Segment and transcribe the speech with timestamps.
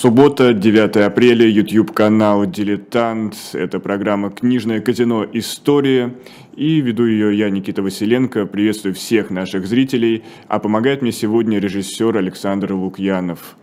[0.00, 3.34] Суббота, 9 апреля, YouTube-канал «Дилетант».
[3.52, 5.26] Это программа «Книжное казино.
[5.30, 6.14] История».
[6.56, 8.46] И веду ее я, Никита Василенко.
[8.46, 10.22] Приветствую всех наших зрителей.
[10.48, 13.56] А помогает мне сегодня режиссер Александр Лукьянов.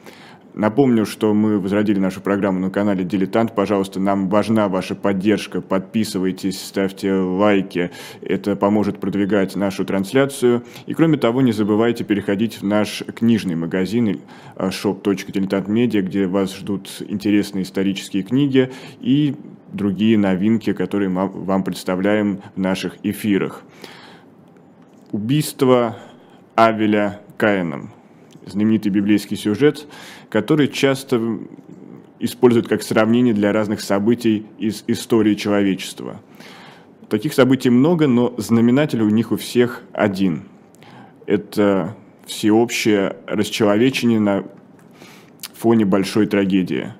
[0.57, 3.54] Напомню, что мы возродили нашу программу на канале «Дилетант».
[3.54, 5.61] Пожалуйста, нам важна ваша поддержка.
[5.61, 7.91] Подписывайтесь, ставьте лайки.
[8.21, 10.64] Это поможет продвигать нашу трансляцию.
[10.88, 14.21] И кроме того, не забывайте переходить в наш книжный магазин
[14.55, 19.36] shop.diletantmedia, где вас ждут интересные исторические книги и
[19.71, 23.61] другие новинки, которые мы вам представляем в наших эфирах.
[25.11, 26.00] Убийство
[26.55, 27.92] Авеля Каином.
[28.47, 29.86] Знаменитый библейский сюжет–
[30.29, 31.39] который часто
[32.19, 36.22] используют как сравнение для разных событий из истории человечества.
[37.09, 40.44] Таких событий много, но знаменатель у них у всех один.
[41.25, 44.44] Это всеобщее расчеловечение на
[45.53, 46.94] фоне большой трагедии.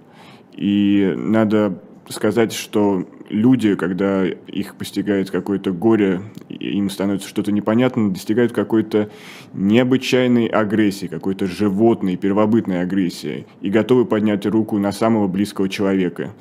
[0.53, 8.52] И надо сказать, что люди, когда их постигает какое-то горе, им становится что-то непонятно, достигают
[8.52, 9.09] какой-то
[9.54, 16.34] необычайной агрессии, какой-то животной, первобытной агрессии, и готовы поднять руку на самого близкого человека.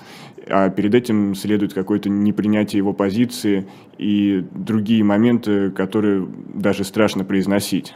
[0.49, 3.67] А перед этим следует какое-то непринятие его позиции
[3.99, 7.95] и другие моменты, которые даже страшно произносить.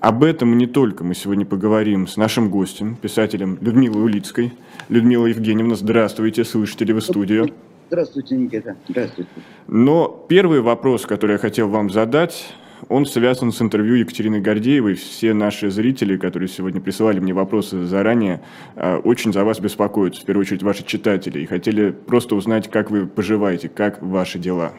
[0.00, 4.52] Об этом не только мы сегодня поговорим с нашим гостем, писателем Людмилой Улицкой.
[4.88, 7.48] Людмила Евгеньевна, здравствуйте, слышите ли вы студию?
[7.88, 8.76] Здравствуйте, Никита.
[8.88, 9.30] Здравствуйте.
[9.66, 12.54] Но первый вопрос, который я хотел вам задать,
[12.88, 14.94] он связан с интервью Екатерины Гордеевой.
[14.94, 18.40] Все наши зрители, которые сегодня присылали мне вопросы заранее,
[18.76, 22.92] а, очень за вас беспокоятся, в первую очередь ваши читатели, и хотели просто узнать, как
[22.92, 24.74] вы поживаете, как ваши дела.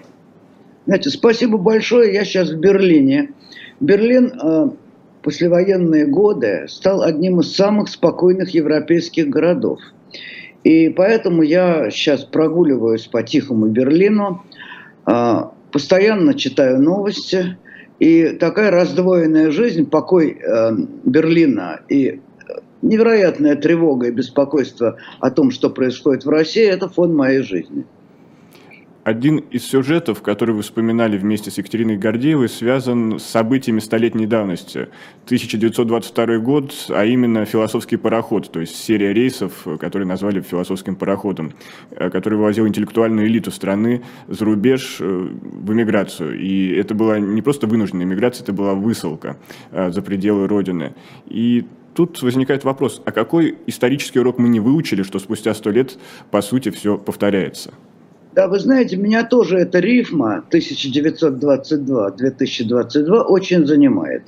[0.86, 2.14] Знаете, спасибо большое.
[2.14, 3.32] Я сейчас в Берлине.
[3.82, 4.70] Берлин э,
[5.22, 9.80] послевоенные годы стал одним из самых спокойных европейских городов–
[10.64, 14.44] и поэтому я сейчас прогуливаюсь по тихому Берлину,
[15.06, 17.58] а, постоянно читаю новости,
[18.00, 20.72] и такая раздвоенная жизнь, покой э,
[21.04, 22.22] Берлина и
[22.82, 27.84] невероятная тревога и беспокойство о том, что происходит в России, это фон моей жизни.
[29.10, 34.90] Один из сюжетов, который вы вспоминали вместе с Екатериной Гордеевой, связан с событиями столетней давности.
[35.26, 41.54] 1922 год, а именно философский пароход, то есть серия рейсов, которые назвали философским пароходом,
[41.90, 46.40] э, который вывозил интеллектуальную элиту страны за рубеж э, в эмиграцию.
[46.40, 49.38] И это была не просто вынужденная эмиграция, это была высылка
[49.72, 50.94] э, за пределы Родины.
[51.26, 51.66] И
[51.96, 55.98] тут возникает вопрос, а какой исторический урок мы не выучили, что спустя сто лет,
[56.30, 57.74] по сути, все повторяется?
[58.34, 64.22] Да, вы знаете, меня тоже эта рифма 1922-2022 очень занимает.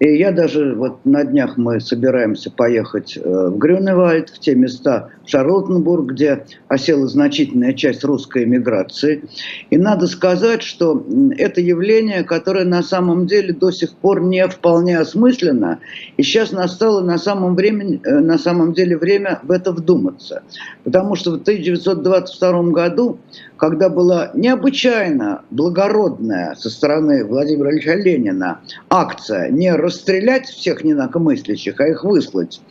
[0.00, 5.10] И я даже, вот на днях мы собираемся поехать э, в Грюневальд, в те места,
[5.26, 9.24] в Шарлоттенбург, где осела значительная часть русской эмиграции.
[9.68, 11.04] И надо сказать, что
[11.36, 15.80] это явление, которое на самом деле до сих пор не вполне осмысленно,
[16.16, 20.42] и сейчас настало на самом, времени, э, на самом деле время в это вдуматься.
[20.82, 23.18] Потому что в 1922 году
[23.60, 31.86] когда была необычайно благородная со стороны Владимира Ильича Ленина акция не расстрелять всех ненакомыслящих, а
[31.86, 32.62] их выслать.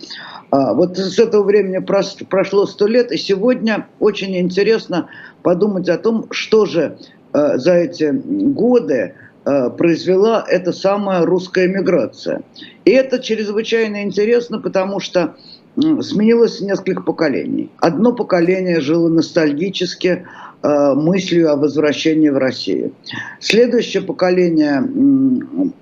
[0.50, 5.10] А, вот с этого времени прошло сто лет, и сегодня очень интересно
[5.44, 6.98] подумать о том, что же
[7.34, 9.14] э, за эти годы
[9.46, 12.42] э, произвела эта самая русская миграция.
[12.86, 15.36] И это чрезвычайно интересно, потому что
[15.76, 17.70] сменилось несколько поколений.
[17.78, 20.26] Одно поколение жило ностальгически,
[20.62, 22.94] мыслью о возвращении в Россию.
[23.40, 24.84] Следующее поколение,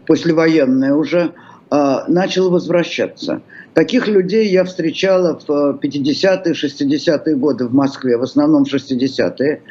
[0.06, 1.34] послевоенное уже,
[1.70, 3.42] э, начало возвращаться.
[3.74, 9.62] Таких людей я встречала в 50-е, 60-е годы в Москве, в основном 60-е,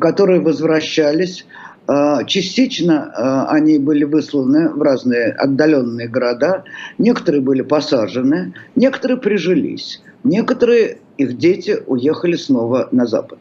[0.00, 1.46] которые возвращались.
[1.86, 6.64] Э, частично они были высланы в разные отдаленные города,
[6.96, 13.38] некоторые были посажены, некоторые прижились, некоторые их дети уехали снова на Запад.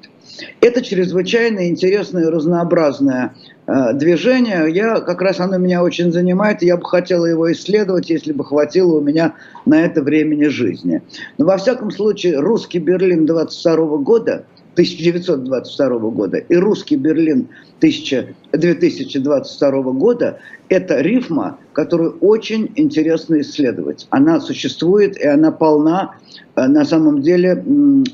[0.61, 3.35] Это чрезвычайно интересное и разнообразное
[3.67, 4.73] э, движение.
[4.73, 8.43] Я, как раз оно меня очень занимает, и я бы хотела его исследовать, если бы
[8.43, 9.35] хватило у меня
[9.65, 11.03] на это времени жизни.
[11.37, 20.39] Но во всяком случае, русский Берлин 22 года 1922 года и русский Берлин 2022 года–
[20.69, 24.07] это рифма, которую очень интересно исследовать.
[24.09, 26.15] Она существует и она полна,
[26.55, 27.63] э, на самом деле,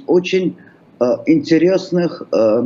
[0.08, 0.58] очень
[1.26, 2.64] интересных э,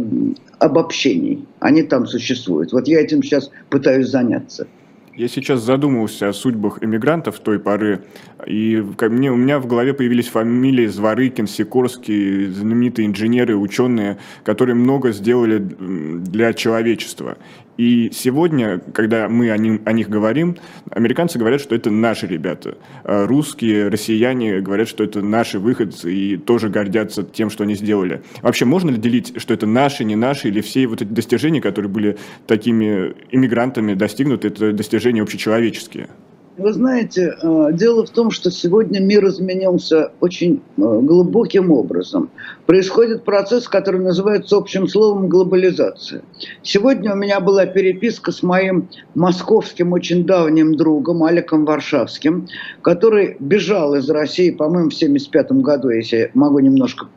[0.60, 1.46] обобщений.
[1.60, 2.74] Они там существуют.
[2.74, 4.68] Вот я этим сейчас пытаюсь заняться.
[5.16, 8.02] Я сейчас задумался о судьбах эмигрантов той поры,
[8.48, 15.12] и мне, у меня в голове появились фамилии Зворыкин, Сикорский, знаменитые инженеры, ученые, которые много
[15.12, 17.38] сделали для человечества.
[17.78, 20.58] И сегодня, когда мы о, ним, о них говорим,
[20.92, 22.78] американцы говорят, что это наши ребята.
[23.04, 28.22] А русские, россияне говорят, что это наши выходцы и тоже гордятся тем, что они сделали.
[28.42, 31.90] Вообще, можно ли делить, что это наши, не наши, или все вот эти достижения, которые
[31.90, 32.18] были
[32.48, 36.10] такими иммигрантами достигнуты, это достижения общечеловеческие?
[36.56, 42.30] Вы знаете, э, дело в том, что сегодня мир изменился очень э, глубоким образом.
[42.68, 46.22] Происходит процесс, который называется общим словом глобализация.
[46.62, 52.48] Сегодня у меня была переписка с моим московским очень давним другом Аликом Варшавским,
[52.84, 57.08] который бежал из России, по-моему, в 1975 году, если могу немножко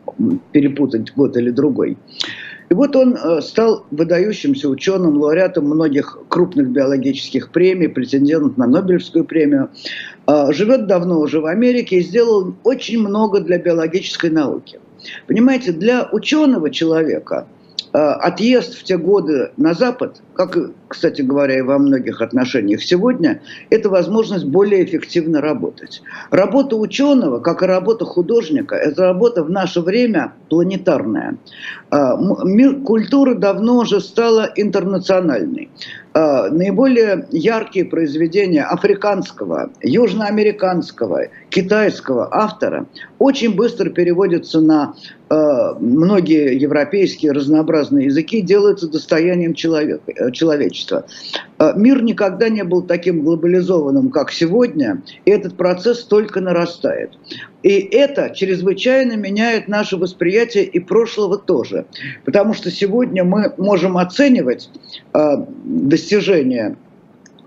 [0.52, 1.98] перепутать год или другой.
[2.68, 9.24] И вот он э, стал выдающимся ученым, лауреатом многих крупных биологических премий, претендентом на Нобелевскую
[9.24, 9.70] премию.
[10.26, 14.80] Э, живет давно уже в Америке и сделал очень много для биологической науки.
[15.28, 17.46] Понимаете, для ученого человека
[17.92, 20.56] э, отъезд в те годы на Запад, как,
[20.88, 23.40] кстати говоря, и во многих отношениях сегодня,
[23.70, 26.02] это возможность более эффективно работать.
[26.30, 31.36] Работа ученого, как и работа художника, это работа в наше время планетарная.
[31.90, 35.70] А, мир культуры давно уже стала интернациональной.
[36.18, 42.86] А, наиболее яркие произведения африканского, южноамериканского, китайского автора
[43.18, 44.94] очень быстро переводятся на
[45.28, 50.30] а, многие европейские разнообразные языки, делаются достоянием человека, э,
[50.76, 51.06] человечества.
[51.74, 57.18] Мир никогда не был таким глобализованным, как сегодня, и этот процесс только нарастает.
[57.62, 61.86] И это чрезвычайно меняет наше восприятие и прошлого тоже.
[62.24, 64.70] Потому что сегодня мы можем оценивать
[65.14, 65.18] э,
[65.64, 66.76] достижения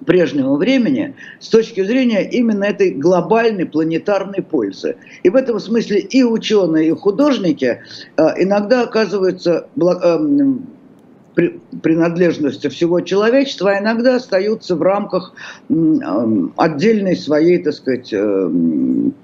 [0.06, 4.96] прежнего времени с точки зрения именно этой глобальной планетарной пользы.
[5.24, 7.82] И в этом смысле и ученые, и художники
[8.18, 9.68] э, иногда оказываются
[11.36, 15.34] принадлежностью всего человечества, а иногда остаются в рамках
[16.58, 18.50] отдельной своей, так сказать, э,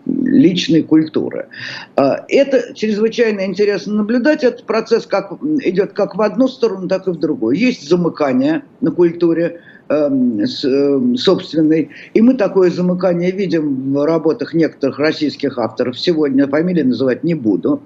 [0.06, 1.48] личной культуры.
[1.96, 4.44] А, это чрезвычайно интересно наблюдать.
[4.44, 7.57] Этот процесс как, идет как в одну сторону, так и в другую.
[7.57, 11.90] Есть замыкание на культуре, эм, эм, собственной.
[12.13, 16.00] И мы такое замыкание видим в работах некоторых российских авторов.
[16.00, 17.81] Сегодня фамилии называть не буду.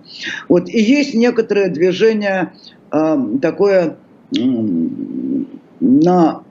[0.48, 0.70] Вот.
[0.70, 2.54] И есть некоторое движение
[2.92, 3.98] эм, такое
[4.32, 6.44] на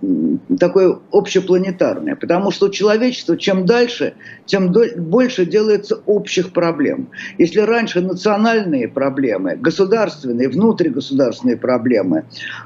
[0.59, 4.15] такое общепланетарное, потому что человечество чем дальше,
[4.47, 7.11] тем больше делается общих проблем.
[7.37, 12.25] Если раньше национальные проблемы, государственные, внутригосударственные проблемы,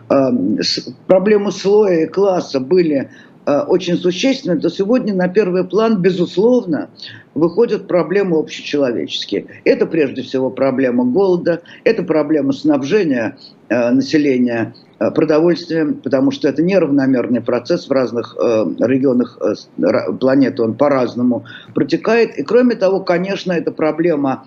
[0.08, 0.58] эм,
[1.06, 3.10] проблемы слоя и класса были
[3.44, 6.90] очень существенны, то сегодня на первый план, безусловно,
[7.34, 9.46] выходят проблемы общечеловеческие.
[9.64, 13.36] Это прежде всего проблема голода, это проблема снабжения
[13.68, 20.62] э, населения Э, продовольствием, потому что это неравномерный процесс в разных э, регионах э, планеты,
[20.62, 21.44] он по-разному
[21.74, 22.38] протекает.
[22.38, 24.44] И кроме того, конечно, это проблема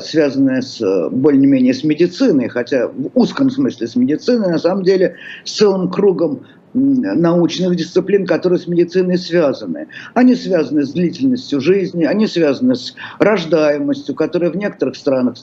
[0.00, 0.80] связанная с
[1.10, 6.40] более-менее с медициной, хотя в узком смысле с медициной, на самом деле с целым кругом
[6.78, 9.88] научных дисциплин, которые с медициной связаны.
[10.14, 15.36] Они связаны с длительностью жизни, они связаны с рождаемостью, которая в некоторых странах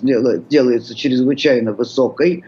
[0.50, 2.44] делается чрезвычайно высокой,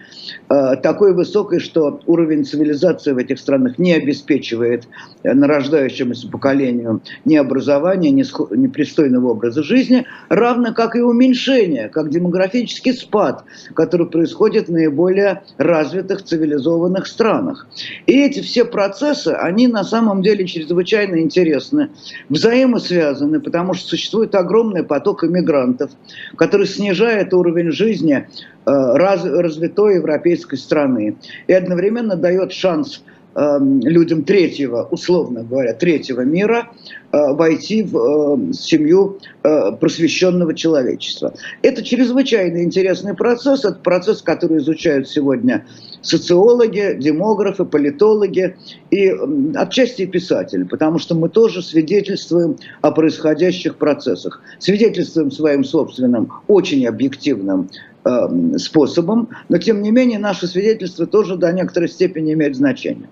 [0.50, 4.88] э, такой высокой, что уровень цивилизации в этих странах не обеспечивает
[5.24, 13.44] нарождающемуся поколению ни образования, ни пристойного образа жизни, равно как и уменьшение, как демографический спад,
[13.74, 17.68] который происходит в наиболее развитых цивилизованных странах.
[18.06, 21.90] И эти все процессы, они на самом деле чрезвычайно интересны,
[22.30, 25.90] взаимосвязаны, потому что существует огромный поток иммигрантов,
[26.36, 28.26] который снижает уровень жизни э,
[28.66, 31.16] раз, развитой европейской страны
[31.48, 33.02] и одновременно дает шанс
[33.40, 36.72] Эм, людям третьего, условно говоря, третьего мира
[37.12, 41.36] э, войти в э, семью э, просвещенного человечества.
[41.62, 45.68] Это чрезвычайно интересный процесс, это процесс, который изучают сегодня
[46.02, 48.58] социологи, демографы, политологи
[48.90, 49.14] и
[49.54, 57.70] отчасти писатели, потому что мы тоже свидетельствуем о происходящих процессах, свидетельствуем своим собственным, очень объективным
[58.04, 63.08] эм, способом, но тем не менее наше свидетельство тоже до некоторой степени имеет значение.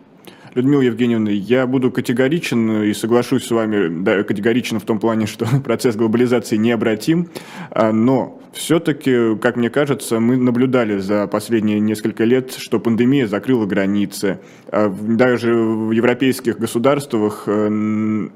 [0.56, 5.46] Людмила Евгеньевна, я буду категоричен и соглашусь с вами, да, категорично в том плане, что
[5.62, 7.30] процесс глобализации необратим,
[7.72, 13.66] а, но Все-таки, как мне кажется, мы наблюдали за последние несколько лет, что пандемия закрыла
[13.66, 14.40] границы.
[14.72, 18.30] А даже в европейских государствах э,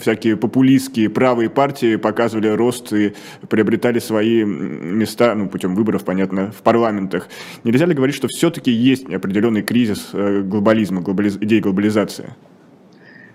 [0.00, 3.14] всякие популистские правые партии показывали рост и
[3.48, 7.28] приобретали свои места, ну, путем выборов, понятно, в парламентах.
[7.62, 11.36] Нельзя ли говорить, что все-таки есть определенный кризис э, глобализма, глобализ...
[11.40, 12.34] идеи глобализации?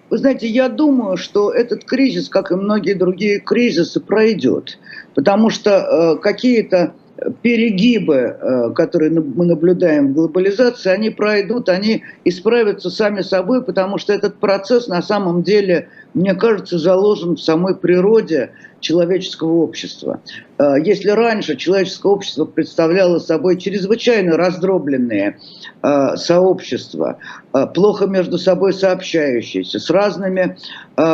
[0.09, 4.79] Вы знаете, я думаю, что этот кризис, как и многие другие кризисы, пройдет.
[5.13, 6.93] Потому что э, какие-то
[7.41, 14.13] перегибы, э, которые мы наблюдаем в глобализации, они пройдут, они исправятся сами собой, потому что
[14.13, 20.21] этот процесс на самом деле, мне кажется, заложен в самой природе человеческого общества.
[20.57, 25.37] Э, если раньше человеческое общество представляло собой чрезвычайно раздробленные
[25.83, 27.19] э, сообщества,
[27.73, 30.57] плохо между собой сообщающиеся, с разными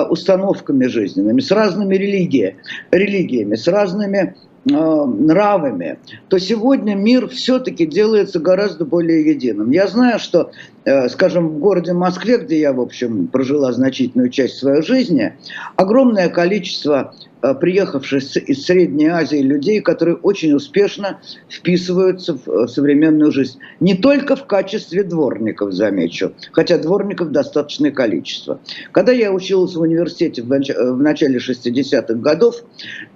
[0.10, 4.36] установками жизненными, с разными религиями, с разными
[4.72, 9.72] Э, нравами, то сегодня мир все-таки делается гораздо более единым.
[9.72, 10.73] Я знаю, что, э,
[11.10, 15.34] скажем, в городе Москве, где я, в общем, прожила значительную часть своей жизни,
[15.76, 17.14] огромное количество
[17.44, 23.60] Э, приехавших из Средней Азии людей, которые очень успешно вписываются в э, современную жизнь.
[23.82, 28.62] Не только в качестве дворников, замечу, хотя дворников достаточное количество.
[28.94, 32.64] Когда я училась в университете в начале 60-х годов,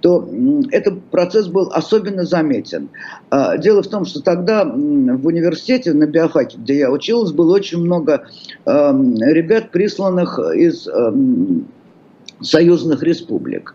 [0.00, 0.28] то
[0.72, 2.90] этот процесс был особенно заметен.
[3.30, 7.78] А, дело в том, что тогда в университете, на биофаке, где я училась, было очень
[7.78, 8.26] много
[8.64, 11.66] эм, ребят, присланных из эм,
[12.40, 13.74] союзных республик.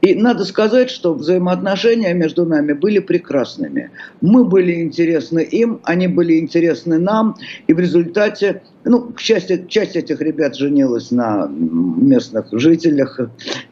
[0.00, 3.90] И надо сказать, что взаимоотношения между нами были прекрасными.
[4.20, 9.94] Мы были интересны им, они были интересны нам, и в результате ну, к счастью, часть
[9.94, 13.20] этих ребят женилась на местных жителях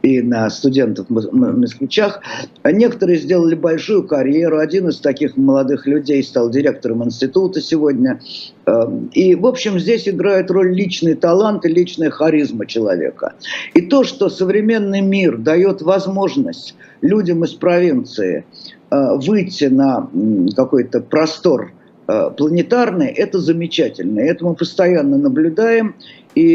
[0.02, 2.20] и на студентах-москвичах.
[2.64, 4.58] Некоторые сделали большую карьеру.
[4.58, 8.20] Один из таких молодых людей стал директором института сегодня.
[8.66, 13.34] Эм, и, в общем, здесь играет роль личный талант и личная харизма человека.
[13.72, 18.44] И то, что современный мир дает возможность людям из провинции
[18.90, 20.10] э, выйти на
[20.54, 21.72] какой-то простор–
[22.08, 24.20] планетарные, это замечательно.
[24.20, 25.94] Это мы постоянно наблюдаем.
[26.34, 26.54] И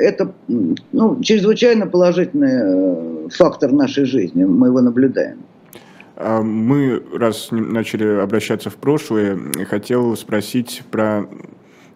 [0.00, 4.44] это ну, чрезвычайно положительный э, фактор нашей жизни.
[4.44, 5.38] Мы его наблюдаем.
[6.16, 9.38] А мы, раз начали обращаться в прошлое,
[9.68, 11.26] хотел спросить про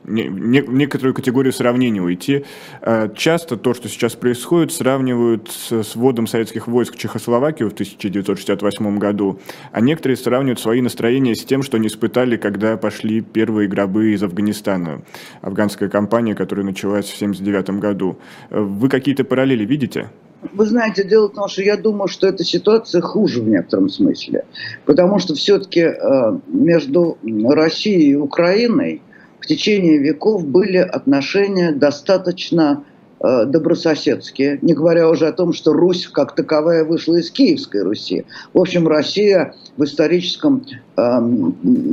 [0.04, 2.44] некоторую категорию сравнения уйти.
[2.82, 8.98] Э, часто то, что сейчас происходит, сравнивают с вводом советских войск в Чехословакию в 1968
[8.98, 9.40] году,
[9.72, 14.22] а некоторые сравнивают свои настроения с тем, что они испытали, когда пошли первые гробы из
[14.22, 15.02] Афганистана,
[15.40, 18.18] афганская кампания, которая началась в 1979 году.
[18.50, 20.10] Э, вы какие-то параллели видите?
[20.52, 24.44] Вы знаете, дело в том, что я думаю, что эта ситуация хуже в некотором смысле.
[24.84, 29.00] Потому что все-таки э, между Россией и Украиной
[29.44, 32.82] в течение веков были отношения достаточно
[33.20, 38.24] э, добрососедские, не говоря уже о том, что Русь как таковая вышла из Киевской Руси.
[38.54, 40.64] В общем, Россия в историческом
[40.96, 41.20] э,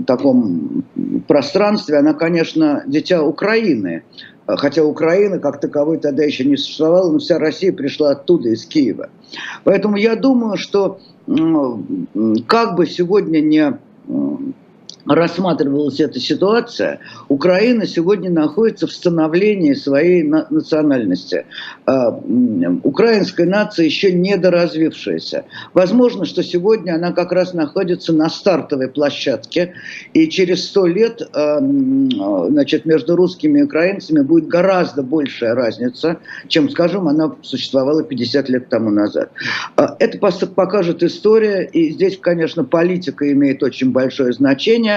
[0.07, 0.85] таком
[1.27, 4.03] пространстве, она, конечно, дитя Украины.
[4.47, 9.09] Хотя Украина как таковой тогда еще не существовала, но вся Россия пришла оттуда, из Киева.
[9.65, 10.99] Поэтому я думаю, что
[12.47, 13.77] как бы сегодня не
[15.05, 21.45] рассматривалась эта ситуация, Украина сегодня находится в становлении своей национальности.
[21.85, 22.09] А,
[22.83, 25.45] украинская нация еще недоразвившаяся.
[25.73, 29.73] Возможно, что сегодня она как раз находится на стартовой площадке,
[30.13, 36.17] и через сто лет а, значит, между русскими и украинцами будет гораздо большая разница,
[36.47, 39.31] чем, скажем, она существовала 50 лет тому назад.
[39.75, 40.17] А, это
[40.47, 44.90] покажет история, и здесь, конечно, политика имеет очень большое значение,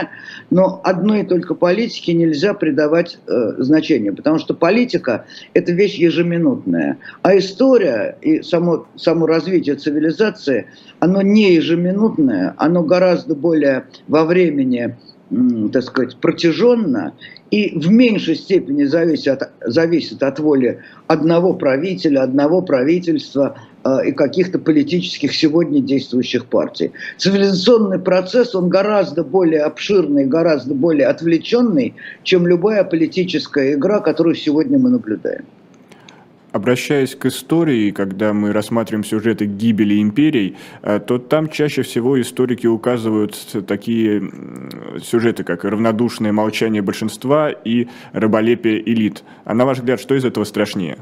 [0.51, 7.37] но одной только политике нельзя придавать э, значение, потому что политика– это вещь ежеминутная, а
[7.37, 10.67] история и само, само развитие цивилизации,
[11.01, 14.97] оно не ежеминутное, оно гораздо более во времени
[15.73, 17.15] так сказать, протяженно
[17.51, 24.13] и в меньшей степени зависит от, зависит от воли одного правителя, одного правительства, а, и
[24.13, 26.93] каких-то политических сегодня действующих партий.
[27.19, 34.79] Цивилизационный процесс, он гораздо более обширный, гораздо более отвлеченный, чем любая политическая игра, которую сегодня
[34.79, 35.45] мы наблюдаем.
[36.55, 42.69] Обращаясь к истории, когда мы рассматриваем сюжеты гибели империй, а, то там чаще всего историки
[42.69, 44.31] указывают такие
[45.03, 49.25] сюжеты, как равнодушное молчание большинства и раболепие элит.
[49.45, 50.99] А на ваш взгляд, что из этого страшнее?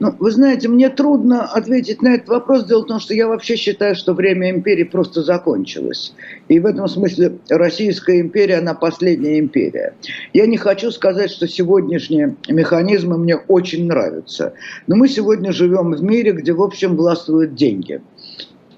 [0.00, 2.64] Ну, вы знаете, мне трудно ответить на этот вопрос.
[2.64, 6.14] Дело в том, что я вообще считаю, что время империи просто закончилось.
[6.48, 9.92] И в этом смысле Российская империя, она последняя империя.
[10.32, 14.54] Я не хочу сказать, что сегодняшние механизмы мне очень нравятся.
[14.86, 18.00] Но мы сегодня живем в мире, где, в общем, властвуют деньги.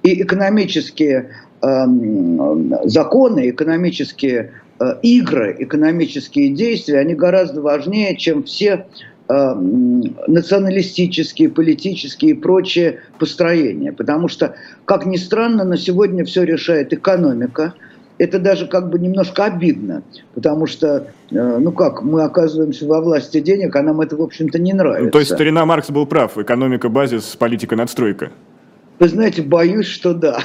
[0.03, 1.31] И экономические
[1.63, 1.67] э,
[2.83, 8.87] законы, экономические э, игры, экономические действия, они гораздо важнее, чем все
[9.29, 13.93] Э, националистические, политические и прочие построения.
[13.93, 17.75] Потому что, как ни странно, на сегодня все решает экономика.
[18.19, 20.03] Это даже как бы немножко обидно,
[20.35, 24.59] потому что, э, ну как, мы оказываемся во власти денег, а нам это, в общем-то,
[24.59, 25.11] не нравится.
[25.11, 28.31] То есть старина Маркс был прав, экономика базис, политика надстройка.
[28.99, 30.41] Вы знаете, боюсь, что да.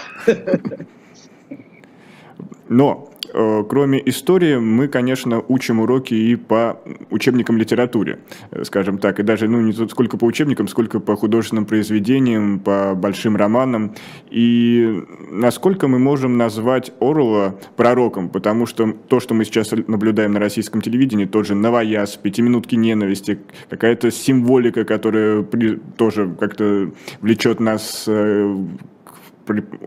[2.69, 6.79] Но кроме истории, мы, конечно, учим уроки и по
[7.09, 8.19] учебникам литературе,
[8.51, 12.93] э, скажем так, и даже ну, не сколько по учебникам, сколько по художественным произведениям, по
[12.95, 13.95] большим романам.
[14.29, 20.39] И насколько мы можем назвать Орла пророком, потому что то, что мы сейчас наблюдаем на
[20.39, 25.43] российском телевидении, тот же «Новояз», «Пятиминутки ненависти», какая-то символика, которая
[25.97, 26.91] тоже как-то
[27.21, 28.55] влечет нас э,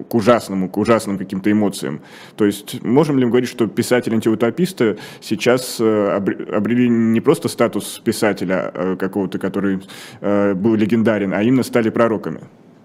[0.08, 2.00] к ужасному, к ужасным каким-то эмоциям.
[2.36, 6.20] То есть можем ли мы говорить, что писатели-антиутописты сейчас э,
[6.52, 9.80] обрели не просто статус писателя э, какого-то, который
[10.20, 12.40] э, был легендарен, а именно стали пророками?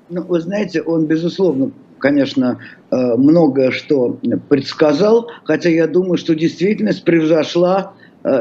[0.09, 2.59] Ну, вы знаете, он, безусловно, конечно,
[2.91, 7.93] многое что предсказал, хотя я думаю, что действительность превзошла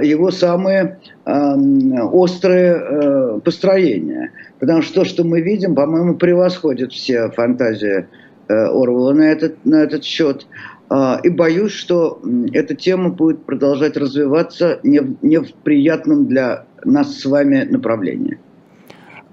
[0.02, 4.30] его самые острые построения.
[4.58, 8.06] Потому что то, что мы видим, по-моему, превосходит все фантазии
[8.48, 10.46] Э, Орвала на этот, на этот счет.
[10.90, 12.20] А, и боюсь, что
[12.52, 18.38] эта тема будет продолжать развиваться не в, не в приятном для нас с вами направлении.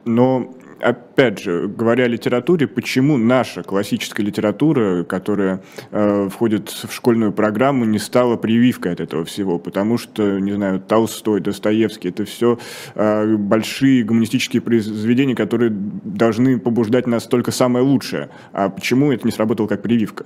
[0.06, 5.62] Но опять же, говоря о литературе, почему наша классическая литература, которая
[5.92, 9.60] э, входит в школьную программу, не стала прививкой от этого всего?
[9.60, 12.60] Потому что, не знаю, Толстой, Достоевский, это все
[12.96, 18.30] э, большие гуманистические произведения, которые должны побуждать нас только самое лучшее.
[18.52, 20.26] А почему это не сработало как прививка?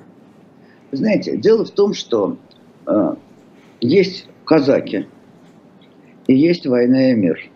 [0.91, 2.37] Знаете, дело в том, что
[2.87, 3.15] э,
[3.81, 5.07] есть казаки
[6.27, 7.39] и есть война и мир–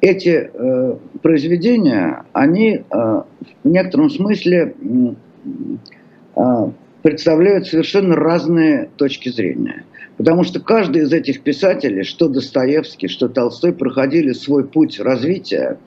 [0.00, 4.74] эти э, произведения, они э, в некотором смысле
[6.36, 6.70] э,
[7.02, 9.84] представляют совершенно разные точки зрения.
[10.16, 15.78] Потому что каждый из этих писателей, что Достоевский, что Толстой, проходили свой путь развития.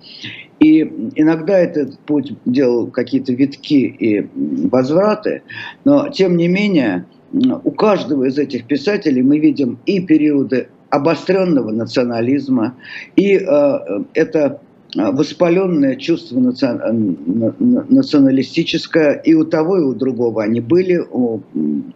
[0.59, 0.81] И
[1.15, 4.27] иногда этот путь делал какие-то витки и
[4.69, 5.43] возвраты,
[5.83, 12.75] но тем не менее у каждого из этих писателей мы видим и периоды обостренного национализма,
[13.15, 13.79] и э,
[14.13, 14.61] это
[14.95, 21.39] воспаленное чувство националистическое и у того, и у другого они были, у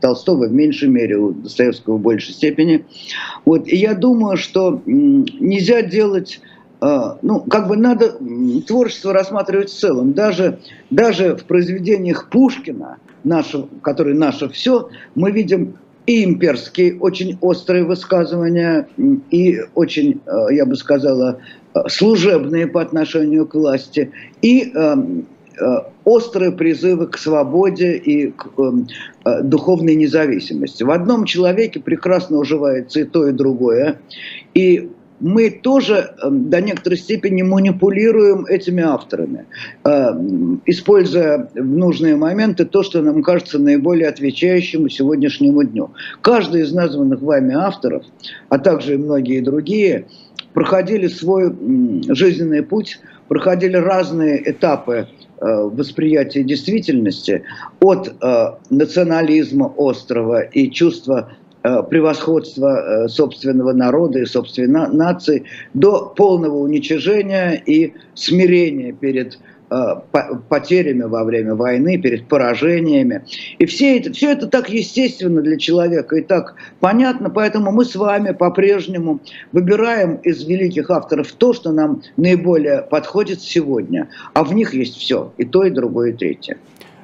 [0.02, 2.86] Толстого в меньшей мере, у Достоевского в большей степени.
[3.46, 3.68] Вот.
[3.68, 6.42] И я думаю, что нельзя делать
[6.82, 8.18] э, ну, как бы надо
[8.66, 10.14] творчество рассматривать в целом.
[10.14, 10.58] Даже,
[10.90, 15.76] даже в произведениях Пушкина, наше, который наше все, мы видим
[16.08, 18.88] и имперские очень острые высказывания,
[19.30, 21.40] и очень, э, я бы сказала,
[21.76, 24.96] э, служебные по отношению к власти, и э,
[26.06, 28.48] острые призывы к свободе и к
[29.42, 30.84] духовной независимости.
[30.84, 34.00] В одном человеке прекрасно уживается и то, и другое.
[34.54, 39.46] И мы тоже эм, до некоторой степени манипулируем этими авторами,
[39.84, 45.92] эм, используя в нужные моменты то, что нам кажется наиболее отвечающим сегодняшнему дню.
[46.22, 48.04] Каждый из названных вами авторов,
[48.50, 50.06] а также и многие другие,
[50.54, 51.54] проходили свой
[52.14, 55.08] жизненный путь, проходили разные этапы
[55.40, 57.44] э, восприятия действительности
[57.80, 61.47] от э, национализма острова и чувства Э,
[61.90, 69.76] превосходства э, собственного народа и собственной нации до полного уничижения и смирения перед э,
[70.50, 73.24] потерями во время войны, перед поражениями.
[73.58, 77.96] И все это, все это так естественно для человека и так понятно, поэтому мы с
[77.96, 79.20] вами по-прежнему
[79.52, 85.34] выбираем из великих авторов то, что нам наиболее подходит сегодня, а в них есть все,
[85.38, 86.58] и то, и другое, и третье.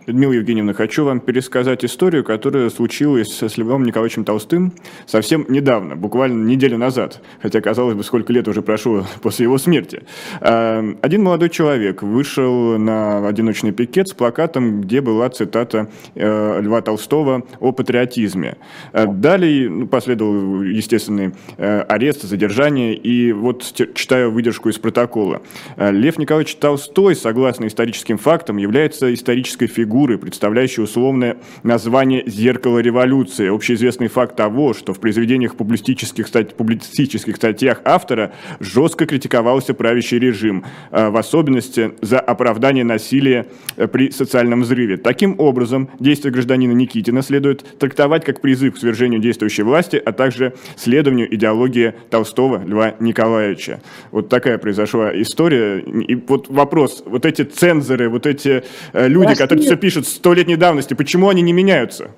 [0.06, 4.74] Людмила Евгеньевна, хочу вам пересказать историю, которая случилась с Львом Николаевичем Толстым
[5.06, 10.04] совсем недавно, буквально неделю назад, хотя, казалось бы, сколько лет уже прошло после его смерти.
[10.42, 16.82] Э, один молодой человек вышел на одиночный пикет с плакатом, где была цитата э, Льва
[16.82, 18.58] Толстого о патриотизме.
[18.92, 23.64] Э, далее ну, последовал естественный арест, задержание, и вот
[23.94, 25.42] читаю выдержку из протокола.
[25.78, 33.54] Лев Николаевич Толстой, согласно историческим фактам, является исторической фигурой фигуры, представляющей условное название «Зеркало революции».
[33.54, 40.66] Общеизвестный факт того, что в произведениях публицистических, стать, публицистических статьях автора жестко критиковался правящий режим,
[40.90, 43.46] а, в особенности за оправдание насилия
[43.78, 44.98] э, при социальном взрыве.
[44.98, 50.56] Таким образом, действия гражданина Никитина следует трактовать как призыв к свержению действующей власти, а также
[50.76, 53.80] следованию идеологии Толстого Льва Николаевича.
[54.10, 55.78] Вот такая произошла история.
[55.82, 60.94] И вот вопрос, вот эти цензоры, вот эти э, люди, которые все пишут столетней давности,
[60.94, 62.12] почему они не меняются?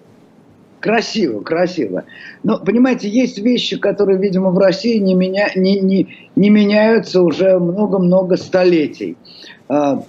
[0.82, 2.04] Красиво, красиво.
[2.44, 7.58] Но, понимаете, есть вещи, которые, видимо, в России не, меня, не, не, не меняются уже
[7.58, 9.18] много-много столетий.
[9.68, 10.04] А,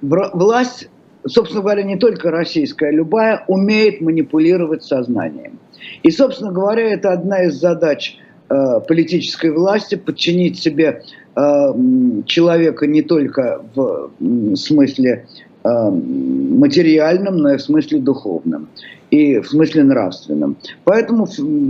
[0.00, 0.88] власть,
[1.26, 5.58] собственно говоря, не только российская, любая, умеет манипулировать сознанием.
[6.02, 8.16] И, собственно говоря, это одна из задач
[8.48, 11.02] а, политической власти подчинить себе
[11.34, 11.76] а,
[12.24, 14.10] человека не только в
[14.56, 15.26] смысле
[15.64, 18.68] материальном, но и в смысле духовном,
[19.10, 20.56] и в смысле нравственном.
[20.84, 21.26] Поэтому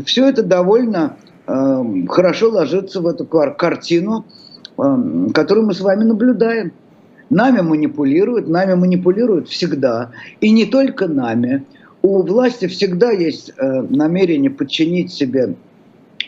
[0.06, 4.24] все это довольно э, хорошо ложится в эту картину,
[4.78, 6.72] э, которую мы с вами наблюдаем.
[7.28, 11.64] Нами манипулируют, нами манипулируют всегда, и не только нами.
[12.02, 15.54] У власти всегда есть намерение подчинить себе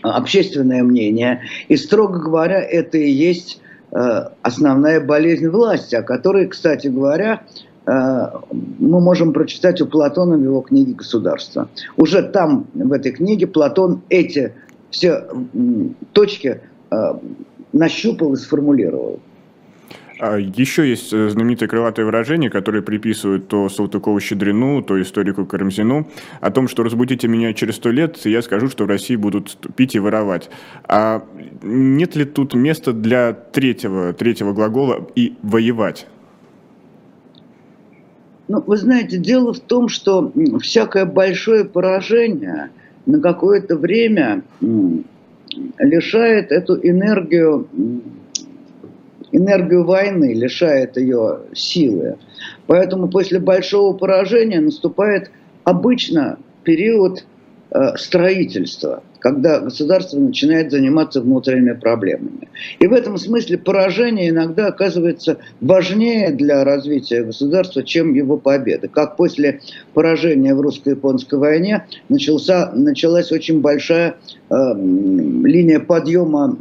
[0.02, 3.63] общественное мнение, и, строго говоря, это и есть Э,
[4.42, 7.42] основная болезнь власти, о которой, кстати говоря,
[7.86, 11.68] э, мы можем прочитать у Платона в его книге «Государство».
[11.96, 14.52] Уже там, в этой книге, Платон эти
[14.90, 15.24] все
[16.12, 16.96] точки э,
[17.72, 19.20] нащупал и сформулировал.
[20.18, 26.08] А еще есть э, знаменитое крылатое выражение, которое приписывают то Салтыкову-Щедрину, то историку Карамзину,
[26.40, 29.56] о том, что разбудите меня через сто лет, и я скажу, что в России будут
[29.74, 30.50] пить и воровать.
[30.86, 31.24] А
[31.62, 36.06] нет ли тут места для третьего, третьего глагола и воевать?
[38.46, 42.70] Ну, вы знаете, дело в том, что всякое большое поражение
[43.06, 44.42] на какое-то время
[45.78, 47.66] лишает эту энергию
[49.34, 52.18] энергию войны, лишает ее силы.
[52.66, 55.30] Поэтому после большого поражения наступает
[55.64, 57.24] обычно период
[57.70, 62.46] э, строительства– когда государство начинает заниматься внутренними проблемами.
[62.78, 68.86] И в этом смысле поражение иногда оказывается важнее для развития государства, чем его победа.
[68.88, 69.62] Как после
[69.94, 74.16] поражения в русско-японской войне начался, началась очень большая
[74.50, 76.54] э, линия подъема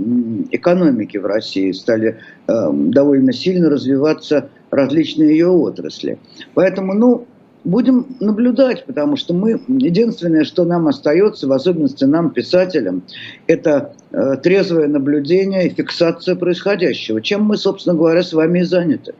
[0.51, 6.17] экономики в России, стали э, довольно сильно развиваться различные ее отрасли.
[6.53, 7.27] Поэтому, ну,
[7.63, 13.03] будем наблюдать, потому что мы, единственное, что нам остается, в особенности нам, писателям,
[13.47, 19.13] это э, трезвое наблюдение и фиксация происходящего, чем мы, собственно говоря, с вами и заняты.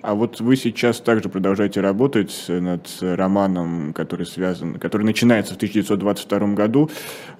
[0.00, 6.54] А вот вы сейчас также продолжаете работать над романом, который связан, который начинается в 1922
[6.54, 6.88] году.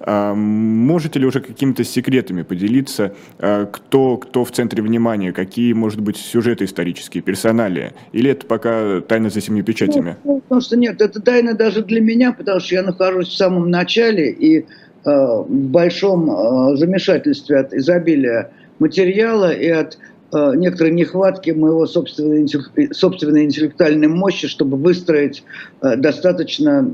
[0.01, 6.01] А, можете ли уже какими-то секретами поделиться, а, кто, кто в центре внимания, какие, может
[6.01, 7.93] быть, сюжеты исторические, персонали?
[8.11, 10.17] Или это пока тайна за семью печатями?
[10.25, 13.71] Ну, потому что нет, это тайна даже для меня, потому что я нахожусь в самом
[13.71, 14.63] начале и э,
[15.05, 19.97] в большом замешательстве от изобилия материала и от
[20.31, 22.47] некоторой нехватки моего собственной,
[22.93, 25.43] собственной интеллектуальной мощи, чтобы выстроить
[25.81, 26.87] э, достаточно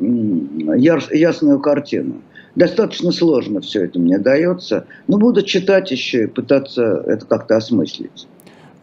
[0.77, 2.21] ясную картину.
[2.55, 8.27] Достаточно сложно все это мне дается, но буду читать еще и пытаться это как-то осмыслить.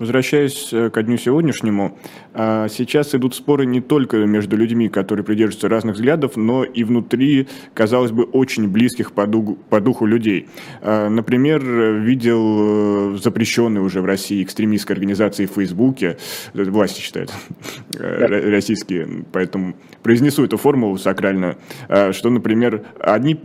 [0.02, 1.96] Возвращаясь э, к дню сегодняшнему,
[2.34, 7.46] а, сейчас идут споры не только между людьми, которые придерживаются разных взглядов, но и внутри,
[7.72, 10.48] казалось бы, очень близких по духу, по духу людей.
[10.80, 11.62] А, например,
[12.00, 16.16] видел э, запрещенный уже в России экстремистской организации в Фейсбуке,
[16.52, 17.32] власти считают,
[17.96, 18.50] э, да.
[18.50, 23.38] российские, поэтому произнесу эту формулу сакральную, а, что, например, одни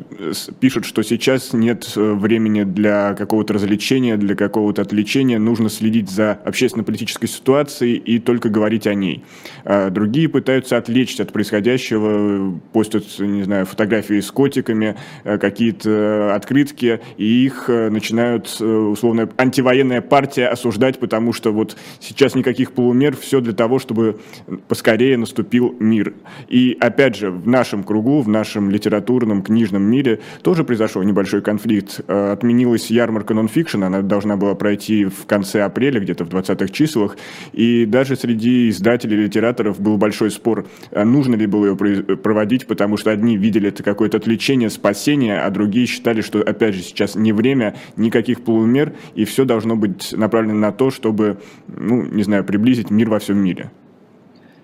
[0.60, 7.28] пишут, что сейчас нет времени для какого-то развлечения, для какого-то отвлечения, нужно следить за общественно-политической
[7.28, 9.24] ситуации и только говорить о ней.
[9.66, 17.02] А другие пытаются отвлечься от происходящего, постят, не знаю, фотографии с котиками, э, какие-то открытки,
[17.18, 23.18] и их э, начинают, э, условно, антивоенная партия осуждать, потому что вот сейчас никаких полумер,
[23.18, 24.20] все для того, чтобы
[24.68, 26.14] поскорее наступил мир.
[26.48, 32.00] И опять же, в нашем кругу, в нашем литературном, книжном мире тоже произошел небольшой конфликт.
[32.10, 37.17] Отменилась ярмарка нонфикшн, она должна была пройти в конце апреля, где-то в 20-х числах,
[37.54, 41.76] и даже среди издателей, литераторов был большой спор, нужно ли было ее
[42.17, 46.82] проводить, потому что одни видели это какое-то отвлечение, спасение, а другие считали, что, опять же,
[46.82, 52.23] сейчас не время, никаких полумер, и все должно быть направлено на то, чтобы, ну, не
[52.23, 53.71] знаю, приблизить мир во всем мире.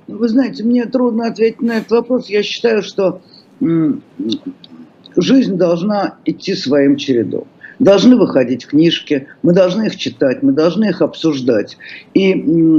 [0.08, 2.30] Вы знаете, мне трудно ответить на этот вопрос.
[2.30, 3.22] Я считаю, что
[5.16, 7.48] жизнь должна идти своим чередом
[7.84, 11.78] должны выходить книжки, мы должны их читать, мы должны их обсуждать.
[12.14, 12.30] И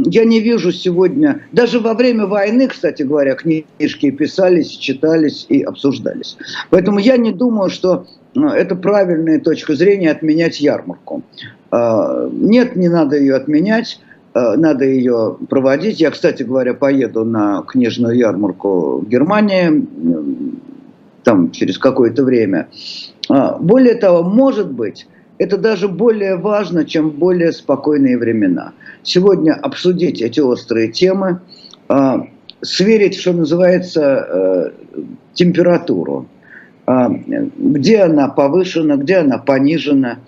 [0.06, 6.36] я не вижу сегодня, даже во время войны, кстати говоря, книжки писались, читались и обсуждались.
[6.70, 11.22] Поэтому я не думаю, что ну, это правильная точка зрения отменять ярмарку.
[11.70, 14.00] А, нет, не надо ее отменять
[14.32, 16.00] а, надо ее проводить.
[16.00, 19.86] Я, кстати говоря, поеду на книжную ярмарку в Германии
[21.22, 22.68] там через какое-то время.
[23.28, 25.06] А, более того, может быть,
[25.38, 28.72] это даже более важно, чем более спокойные времена.
[29.02, 31.40] Сегодня обсудить эти острые темы,
[31.88, 32.26] а,
[32.62, 34.70] сверить, что называется, э,
[35.34, 36.26] температуру.
[36.86, 40.18] А, где она повышена, где она понижена.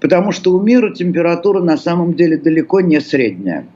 [0.00, 3.66] Потому что у мира температура на самом деле далеко не средняя.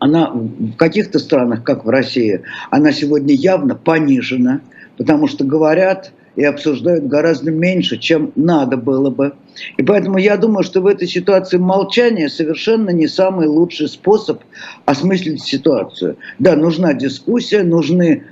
[0.00, 4.60] Она в каких-то странах, как в России, она сегодня явно понижена,
[4.98, 9.34] потому что говорят, и обсуждают гораздо меньше, чем надо было бы.
[9.76, 14.40] И поэтому я думаю, что в этой ситуации молчание совершенно не самый лучший способ
[14.86, 16.16] осмыслить ситуацию.
[16.38, 18.24] Да, нужна дискуссия, нужны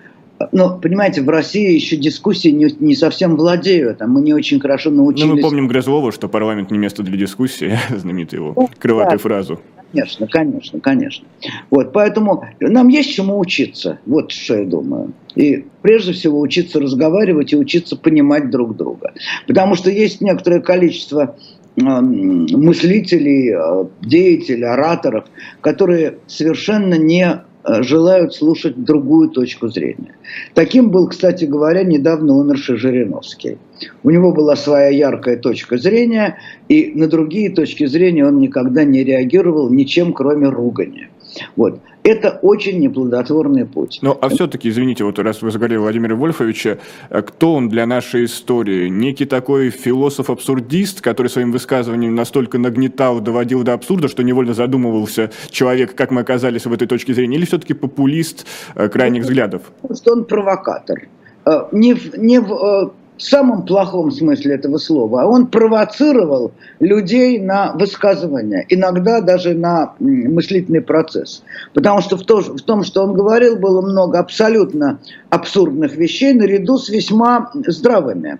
[0.52, 4.90] но, понимаете, в России еще дискуссии не, не совсем владеют, а мы не очень хорошо
[4.90, 5.28] научились.
[5.28, 9.22] Ну, мы помним Грозлова, что парламент не место для дискуссии, знаменитую его крылатую да.
[9.22, 9.60] фразу.
[9.90, 11.26] Конечно, конечно, конечно.
[11.70, 13.98] Вот, поэтому нам есть чему учиться.
[14.04, 15.12] Вот что я думаю.
[15.34, 19.14] И прежде всего учиться разговаривать и учиться понимать друг друга.
[19.46, 21.36] Потому что есть некоторое количество
[21.76, 25.26] мыслителей, э, деятелей, ораторов,
[25.60, 27.42] которые совершенно не
[27.80, 30.14] желают слушать другую точку зрения.
[30.54, 33.58] Таким был, кстати говоря, недавно умерший Жириновский.
[34.02, 36.38] У него была своя яркая точка зрения,
[36.68, 41.08] и на другие точки зрения он никогда не реагировал ничем, кроме ругания.
[41.56, 41.80] Вот.
[42.02, 43.98] Это очень неплодотворный путь.
[44.00, 46.78] Ну, а все-таки, извините, вот раз вы заговорили Владимира Вольфовича,
[47.10, 48.88] э, кто он для нашей истории?
[48.88, 55.94] Некий такой философ-абсурдист, который своим высказыванием настолько нагнетал, доводил до абсурда, что невольно задумывался человек,
[55.94, 59.62] как мы оказались в этой точке зрения, или все-таки популист э, крайних взглядов?
[59.94, 61.08] Что он провокатор.
[61.44, 67.72] Э, не в, не в в самом плохом смысле этого слова, он провоцировал людей на
[67.72, 71.42] высказывания, иногда даже на мыслительный процесс.
[71.74, 75.00] Потому что в, то, в том, что он говорил, было много абсолютно
[75.30, 78.38] абсурдных вещей наряду с весьма здравыми.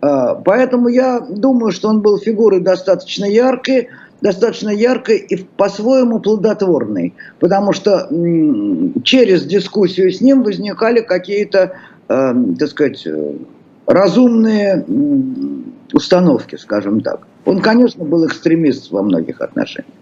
[0.00, 3.88] А, поэтому я думаю, что он был фигурой достаточно яркой,
[4.22, 8.08] достаточно яркой и по-своему плодотворной, потому что
[9.02, 11.76] через дискуссию с ним возникали какие-то,
[12.08, 13.06] э, так сказать,
[13.86, 14.84] разумные
[15.92, 17.26] установки, скажем так.
[17.44, 19.94] Он, конечно, был экстремист во многих отношениях.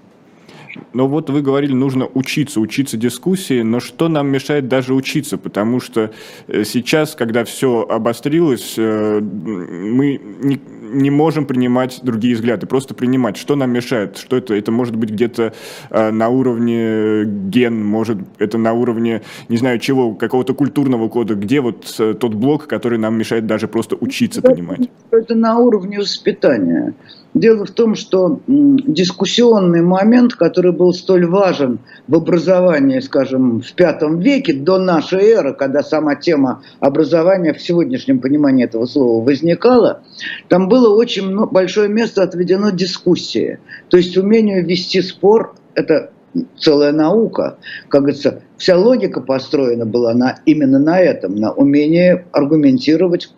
[0.92, 5.36] Но вот вы говорили, нужно учиться, учиться дискуссии, но что нам мешает даже учиться?
[5.38, 6.12] Потому что
[6.48, 10.60] э, сейчас, когда все обострилось, э, мы не,
[10.92, 13.36] не можем принимать другие взгляды, просто принимать.
[13.36, 14.18] Что нам мешает?
[14.18, 14.54] Что это?
[14.54, 15.52] Это может быть где-то
[15.90, 21.34] э, на уровне ген, может это на уровне, не знаю чего, какого-то культурного кода.
[21.34, 24.90] Где вот тот блок, который нам мешает даже просто учиться это, понимать?
[25.10, 26.94] Это на уровне воспитания.
[27.34, 34.18] Дело в том, что дискуссионный момент, который был столь важен в образовании, скажем, в пятом
[34.18, 40.02] веке, до нашей эры, когда сама тема образования в сегодняшнем понимании этого слова возникала,
[40.48, 43.58] там было очень большое место отведено дискуссии.
[43.88, 46.10] То есть умению вести спор, это
[46.58, 47.58] целая наука.
[47.88, 53.32] Как говорится, вся логика построена была на, именно на этом, на умении аргументировать,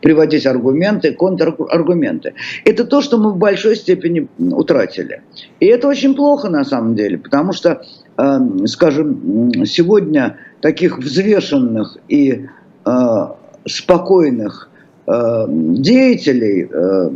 [0.00, 2.32] приводить аргументы, контраргументы.
[2.64, 5.20] Это то, что мы в большой степени утратили.
[5.60, 7.82] И это очень плохо на самом деле, потому что,
[8.16, 12.46] эм, скажем, сегодня таких взвешенных и
[12.86, 12.90] э,
[13.66, 14.70] спокойных
[15.06, 17.10] деятелей, э,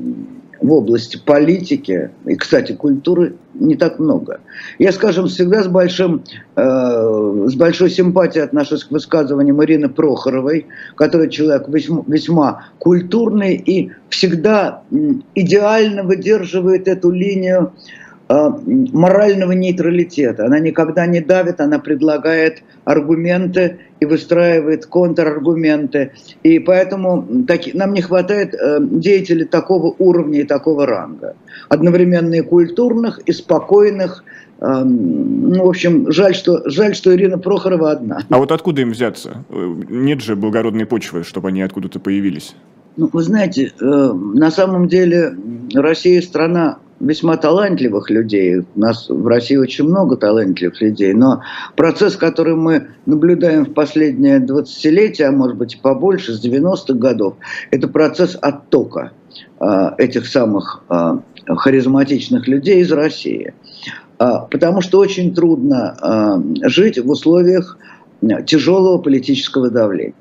[0.61, 4.41] в области политики и, кстати, культуры не так много.
[4.79, 6.25] Я, скажем, всегда с, большим,
[6.57, 13.93] э, с большой симпатией отношусь к высказываниям Ирины Прохоровой, которая человек весьма, весьма культурный и
[14.09, 14.83] всегда
[15.35, 17.73] идеально выдерживает эту линию
[18.29, 20.47] морального нейтралитета.
[20.47, 26.13] Она никогда не давит, она предлагает аргументы и выстраивает контраргументы.
[26.43, 31.37] И поэтому таки, нам не хватает э, деятелей такого уровня и такого ранга.
[31.69, 34.25] Одновременно и культурных, и спокойных.
[34.61, 38.21] Э, ну, в общем, жаль что, жаль, что Ирина Прохорова одна.
[38.29, 39.45] А вот откуда им взяться?
[39.49, 42.55] Нет же благородной почвы, чтобы они откуда-то появились.
[42.99, 45.35] Ну, вы знаете, э, на самом деле
[45.73, 48.59] Россия страна весьма талантливых людей.
[48.59, 51.43] У нас в России очень много талантливых людей, но
[51.77, 57.37] процесс, который мы наблюдаем в последние 20-летия, а может быть и побольше, с 90-х годов,
[57.71, 59.13] это процесс оттока
[59.61, 63.55] э, этих самых э, харизматичных людей из России.
[64.19, 65.97] Э, потому что очень трудно
[66.63, 67.79] э, жить в условиях
[68.47, 70.15] тяжелого политического давления.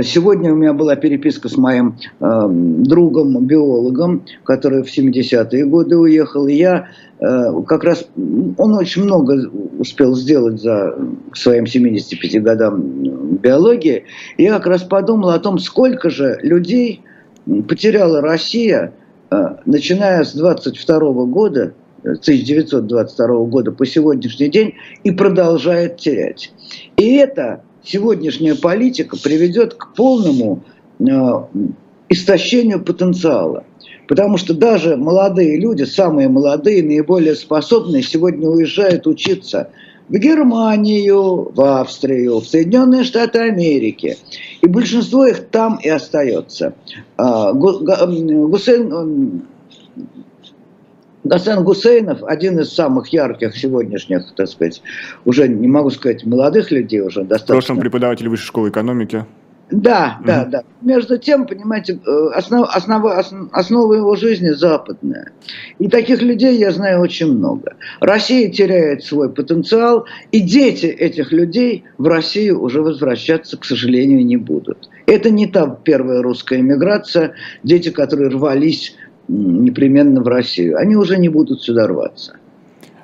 [0.00, 6.46] Сегодня у меня была переписка с моим э, другом, биологом, который в 70-е годы уехал.
[6.46, 6.88] И я
[7.20, 10.96] э, как раз, он очень много успел сделать за
[11.34, 14.04] своим 75 годам биологии.
[14.38, 17.02] И я как раз подумал о том, сколько же людей
[17.68, 18.94] потеряла Россия,
[19.30, 24.74] э, начиная с 22 года, 1922 года по сегодняшний день
[25.04, 26.52] и продолжает терять.
[26.96, 30.62] И это сегодняшняя политика приведет к полному
[30.98, 31.04] э,
[32.08, 33.64] истощению потенциала.
[34.08, 39.70] Потому что даже молодые люди, самые молодые, наиболее способные, сегодня уезжают учиться
[40.08, 44.18] в Германию, в Австрию, в Соединенные Штаты Америки.
[44.60, 46.74] И большинство их там и остается.
[47.16, 49.42] А, Гусейн,
[51.24, 54.82] Гасан Гусейнов, один из самых ярких сегодняшних, так сказать,
[55.24, 57.54] уже не могу сказать, молодых людей уже достаточно.
[57.54, 59.24] В прошлом преподаватель Высшей школы экономики.
[59.72, 60.64] Да, да, да.
[60.82, 65.32] Между тем, понимаете, э, основ, основа, основа его жизни западная.
[65.78, 67.74] И таких людей я знаю очень много.
[68.00, 74.36] Россия теряет свой потенциал, и дети этих людей в Россию уже возвращаться, к сожалению, не
[74.36, 74.90] будут.
[75.06, 78.94] Это не та первая русская эмиграция, дети, которые рвались
[79.32, 80.78] непременно в Россию.
[80.78, 82.34] Они уже не будут сюда рваться.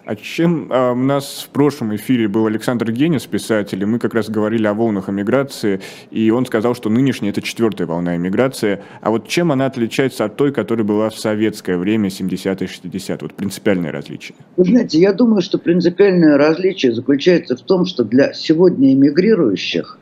[0.05, 4.15] А чем а, у нас в прошлом эфире был Александр Генис, писатель, и мы как
[4.15, 8.79] раз говорили о волнах эмиграции, и он сказал, что нынешняя это четвертая волна эмиграции.
[9.03, 13.19] А вот чем она отличается от той, которая была в советское время, 70-е, 60-е?
[13.21, 14.35] Вот принципиальное различие.
[14.57, 19.99] Вы знаете, я думаю, что принципиальное различие заключается в том, что для сегодня эмигрирующих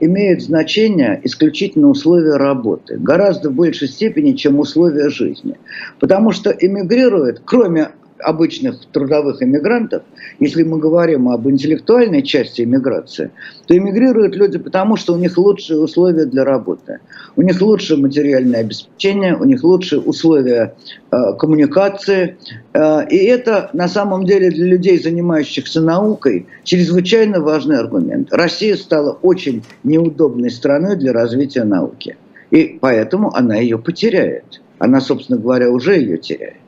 [0.00, 5.56] имеют значение исключительно условия работы, гораздо в большей степени, чем условия жизни.
[5.98, 7.90] Потому что эмигрируют, кроме
[8.24, 10.02] обычных трудовых иммигрантов,
[10.40, 13.30] если мы говорим об интеллектуальной части иммиграции,
[13.66, 17.00] то эмигрируют люди потому, что у них лучшие условия для работы.
[17.36, 20.74] У них лучшее материальное обеспечение, у них лучшие условия
[21.10, 22.36] э, коммуникации.
[22.72, 28.32] Э, и это на самом деле для людей, занимающихся наукой, чрезвычайно важный аргумент.
[28.32, 32.16] Россия стала очень неудобной страной для развития науки.
[32.50, 34.60] И поэтому она ее потеряет.
[34.78, 36.63] Она, собственно говоря, уже ее теряет.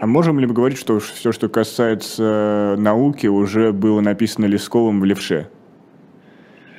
[0.00, 5.04] А можем ли мы говорить, что все, что касается науки, уже было написано Лесковым в
[5.04, 5.48] левше?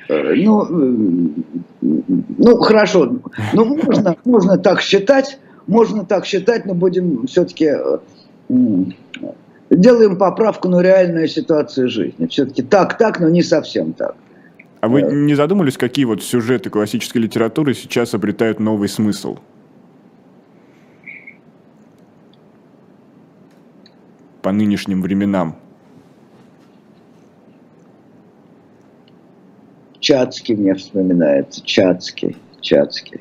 [0.08, 0.66] Э, ну,
[1.80, 3.20] ну хорошо.
[3.52, 7.98] Ну, можно, можно так считать, можно так считать, но будем все-таки э,
[9.70, 12.26] делаем поправку на реальную ситуацию жизни.
[12.26, 14.16] Все-таки так, так, но не совсем так.
[14.80, 15.12] А вы э.
[15.12, 19.38] не задумались, какие вот сюжеты классической литературы сейчас обретают новый смысл?
[24.42, 25.56] По нынешним временам?
[30.00, 33.20] Чацкий мне вспоминается, Чацкий, Чацкий.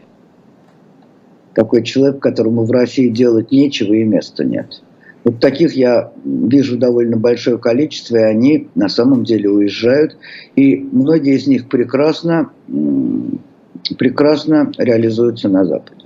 [1.53, 4.81] Такой человек, которому в России делать нечего и места нет.
[5.23, 10.17] Вот таких я вижу довольно большое количество, и они на самом деле уезжают.
[10.55, 12.49] И многие из них прекрасно,
[13.99, 16.00] прекрасно реализуются на Западе.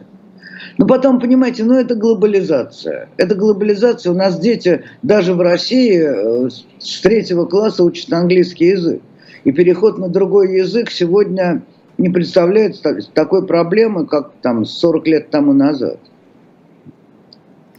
[0.77, 3.09] Но потом, понимаете, ну это глобализация.
[3.17, 4.11] Это глобализация.
[4.11, 9.01] У нас дети даже в России э, с третьего класса учат английский язык.
[9.45, 11.63] И переход на другой язык сегодня
[11.97, 12.81] не представляет
[13.13, 15.99] такой проблемы, как там 40 лет тому назад.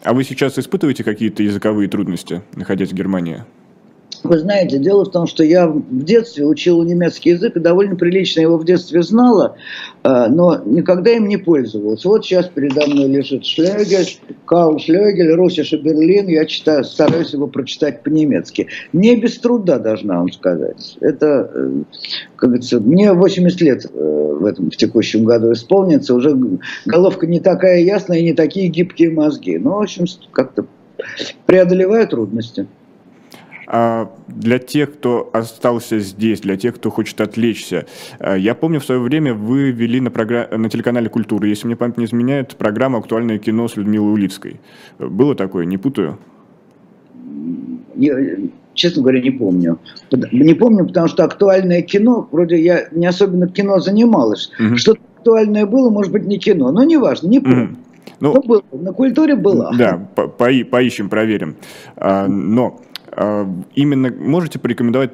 [0.02, 3.44] А вы сейчас испытываете какие-то языковые трудности, находясь в Германии?
[4.22, 8.40] Вы знаете, дело в том, что я в детстве учил немецкий язык и довольно прилично
[8.40, 9.56] его в детстве знала,
[10.02, 12.04] э, но никогда им не пользовалась.
[12.04, 16.28] Вот сейчас передо мной лежит Шлегель, Карл Шлегель, Русиш Берлин.
[16.28, 18.68] Я читаю, стараюсь его прочитать по-немецки.
[18.92, 20.96] Не без труда, должна вам сказать.
[21.00, 21.82] Это, э,
[22.36, 26.14] как говорится, мне 80 лет э, в этом в текущем году исполнится.
[26.14, 26.36] Уже
[26.84, 29.58] головка не такая ясная и не такие гибкие мозги.
[29.58, 30.66] Но, в общем, как-то
[31.46, 32.66] преодолеваю трудности.
[33.66, 37.86] А для тех, кто остался здесь, для тех, кто хочет отвлечься,
[38.20, 40.48] э, я помню, в свое время вы вели на, програ...
[40.56, 44.60] на телеканале «Культура», если мне память не изменяет, программу «Актуальное кино» с Людмилой Улицкой.
[44.98, 46.18] Было такое, не путаю?
[47.96, 48.16] Я,
[48.74, 49.78] честно говоря, не помню.
[50.32, 54.50] Не помню, потому что актуальное кино, вроде я не особенно кино занималась.
[54.60, 54.76] Угу.
[54.76, 57.64] Что-то актуальное было, может быть, не кино, но неважно, не помню.
[57.64, 57.76] Угу.
[58.20, 59.72] Ну, но было, на культуре была.
[59.76, 61.56] Да, по по поищем, проверим.
[61.96, 62.80] А, но
[63.74, 65.12] именно можете порекомендовать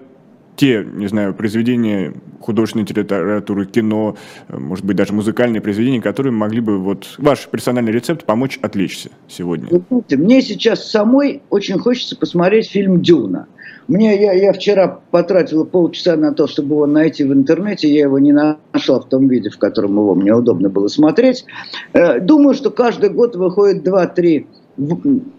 [0.57, 4.17] те, не знаю, произведения художественной литературы, кино,
[4.49, 9.69] может быть, даже музыкальные произведения, которые могли бы, вот, ваш персональный рецепт помочь отвлечься сегодня?
[9.89, 13.47] знаете, мне сейчас самой очень хочется посмотреть фильм «Дюна».
[13.89, 18.19] Мне, я, я вчера потратила полчаса на то, чтобы его найти в интернете, я его
[18.19, 21.45] не нашла в том виде, в котором его мне удобно было смотреть.
[21.93, 24.47] Э, думаю, что каждый год выходит 2-3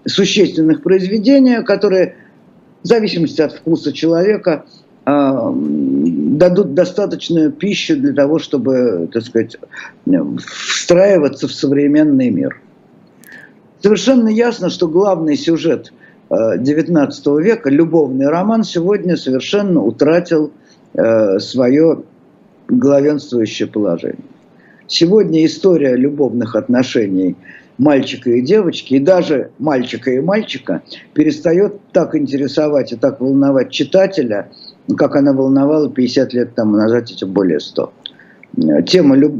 [0.05, 2.15] существенных произведения, которые
[2.83, 4.65] в зависимости от вкуса человека,
[5.05, 9.57] а, дадут достаточную пищу для того, чтобы, так сказать,
[10.45, 12.59] встраиваться в современный мир.
[13.81, 15.91] Совершенно ясно, что главный сюжет
[16.29, 20.51] XIX а, века, любовный роман, сегодня совершенно утратил
[20.93, 22.03] а, свое
[22.67, 24.23] главенствующее положение.
[24.87, 27.35] Сегодня история любовных отношений–
[27.77, 30.81] мальчика и девочки, и даже мальчика и мальчика,
[31.13, 34.49] перестает так интересовать и так волновать читателя,
[34.97, 37.93] как она волновала 50 лет тому назад, эти более 100.
[38.85, 39.33] Тема люб...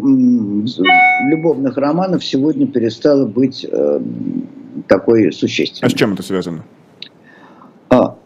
[1.29, 3.99] любовных романов сегодня перестала быть э,
[4.87, 5.87] такой существенной.
[5.87, 6.63] А с чем это связано?
[7.89, 8.17] А,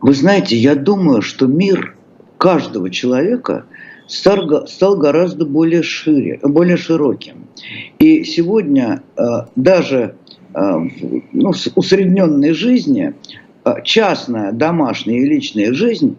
[0.00, 1.96] вы знаете, я думаю, что мир
[2.38, 3.64] каждого человека–
[4.06, 7.45] стал, стал гораздо более, шире, более широким.
[7.98, 9.22] И сегодня э,
[9.56, 10.16] даже
[10.54, 10.78] э,
[11.32, 13.14] ну, в усредненной жизни
[13.64, 16.16] э, частная, домашняя и личная жизнь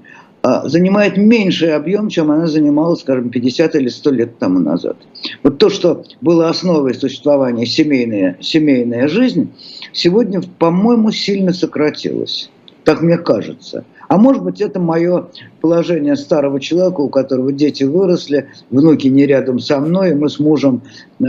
[0.63, 4.95] занимает меньший объем, чем она занимала, скажем, 50 или 100 лет тому назад.
[5.43, 9.51] Вот то, что было основой существования семейная, семейная жизнь,
[9.91, 12.49] сегодня, по-моему, сильно сократилась.
[12.85, 13.83] Так мне кажется.
[14.07, 15.27] А может быть, это мое
[15.59, 20.39] положение старого человека, у которого дети выросли, внуки не рядом со мной, и мы с
[20.39, 20.81] мужем
[21.19, 21.23] э,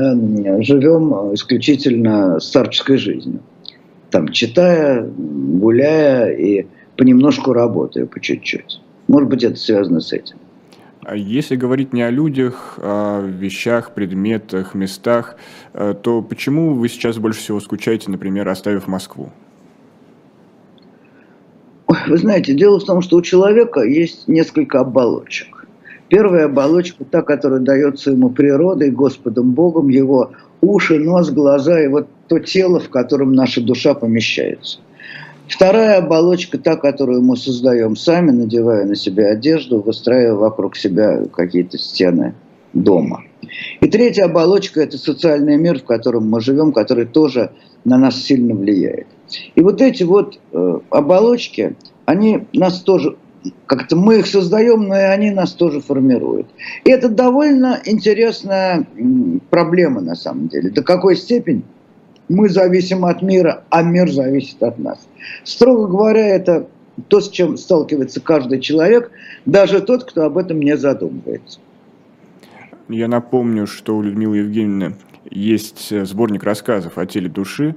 [0.62, 3.40] живем исключительно старческой жизнью.
[4.10, 6.66] Там, читая, гуляя и
[6.96, 8.80] понемножку работая, по чуть-чуть.
[9.08, 10.36] Может быть, это связано с этим.
[11.02, 15.36] А если говорить не о людях, а о вещах, предметах, местах,
[15.72, 19.30] э, то почему вы сейчас больше всего скучаете, например, оставив Москву?
[21.88, 25.66] Вы знаете, дело в том, что у человека есть несколько оболочек.
[26.08, 32.08] Первая оболочка, та, которая дается ему природой, Господом Богом, его уши, нос, глаза и вот
[32.28, 34.80] то тело, в котором наша душа помещается.
[35.46, 41.78] Вторая оболочка, та, которую мы создаем сами, надевая на себя одежду, выстраивая вокруг себя какие-то
[41.78, 42.34] стены
[42.74, 43.22] дома.
[43.80, 47.52] И третья оболочка– это социальный мир, в котором мы живем, который тоже
[47.84, 49.06] на нас сильно влияет.
[49.54, 51.76] И вот эти вот э, оболочки,
[52.06, 53.16] они нас тоже,
[53.66, 56.46] как-то мы их создаем, но и они нас тоже формируют.
[56.84, 58.86] И это довольно интересная
[59.50, 60.70] проблема на самом деле.
[60.70, 61.62] До какой степени
[62.28, 64.98] мы зависим от мира, а мир зависит от нас.
[65.44, 66.66] Строго говоря, это
[67.08, 69.10] то, с чем сталкивается каждый человек,
[69.46, 71.60] даже тот, кто об этом не задумывается.
[72.88, 74.96] Я напомню, что у Людмилы Евгеньевны
[75.30, 77.74] есть э, сборник рассказов о теле души.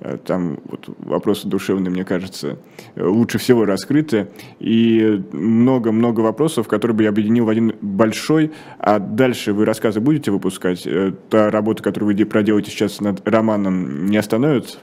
[0.00, 2.56] Э, там вот вопросы душевные, мне кажется,
[2.96, 4.28] лучше всего раскрыты.
[4.58, 8.52] И много-много вопросов, которые бы я объединил в один большой.
[8.78, 10.86] А дальше вы рассказы будете выпускать?
[10.86, 14.78] Э, та работа, которую вы проделаете сейчас над романом, не остановится?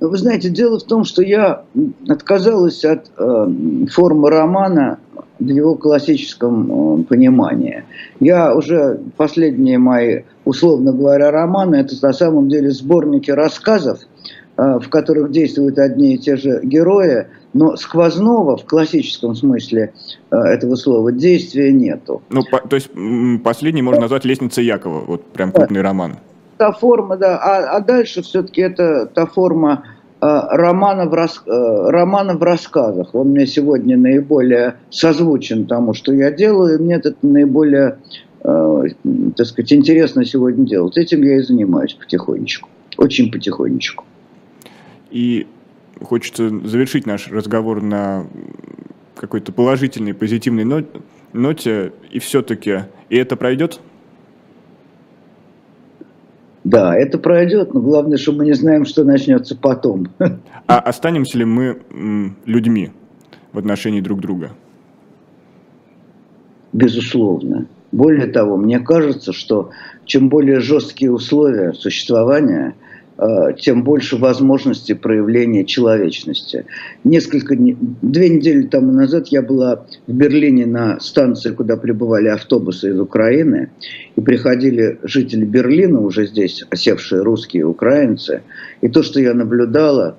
[0.00, 1.64] Вы знаете, дело в том, что я
[2.08, 3.46] отказалась от э,
[3.92, 4.98] формы романа
[5.38, 7.84] в его классическом э, понимании.
[8.18, 14.19] Я уже последние мои, условно говоря, романы, это на самом деле сборники рассказов, Э,
[14.56, 19.92] в которых действуют одни и те же герои, но сквозного в классическом смысле
[20.30, 22.22] э, этого слова действия нету.
[22.30, 22.90] Ну, по, то есть
[23.42, 26.16] последний можно назвать «Лестница Якова», вот прям крупный роман.
[26.58, 29.82] Та форма, да, а, а дальше все-таки это та форма
[30.20, 31.42] романа в, рас...
[31.46, 33.14] романа в рассказах.
[33.14, 37.96] Он мне сегодня наиболее созвучен тому, что я делаю, и мне это наиболее,
[38.42, 40.98] так сказать, интересно сегодня делать.
[40.98, 44.04] Этим я и занимаюсь потихонечку, очень потихонечку.
[45.10, 45.46] И
[46.02, 48.26] хочется завершить наш разговор на
[49.16, 50.86] какой-то положительной, позитивной
[51.32, 53.80] ноте, и все-таки, и это пройдет?
[56.64, 60.08] Да, это пройдет, но главное, что мы не знаем, что начнется потом.
[60.66, 61.80] А останемся ли мы
[62.46, 62.92] людьми
[63.52, 64.52] в отношении друг друга?
[66.72, 67.66] Безусловно.
[67.90, 69.70] Более того, мне кажется, что
[70.04, 72.74] чем более жесткие условия существования–
[73.58, 76.64] тем больше возможностей проявления человечности.
[77.04, 82.98] Несколько, две недели тому назад я была в Берлине на станции, куда прибывали автобусы из
[83.00, 83.70] Украины,
[84.16, 88.42] и приходили жители Берлина, уже здесь осевшие русские украинцы,
[88.80, 90.16] и то, что я наблюдала,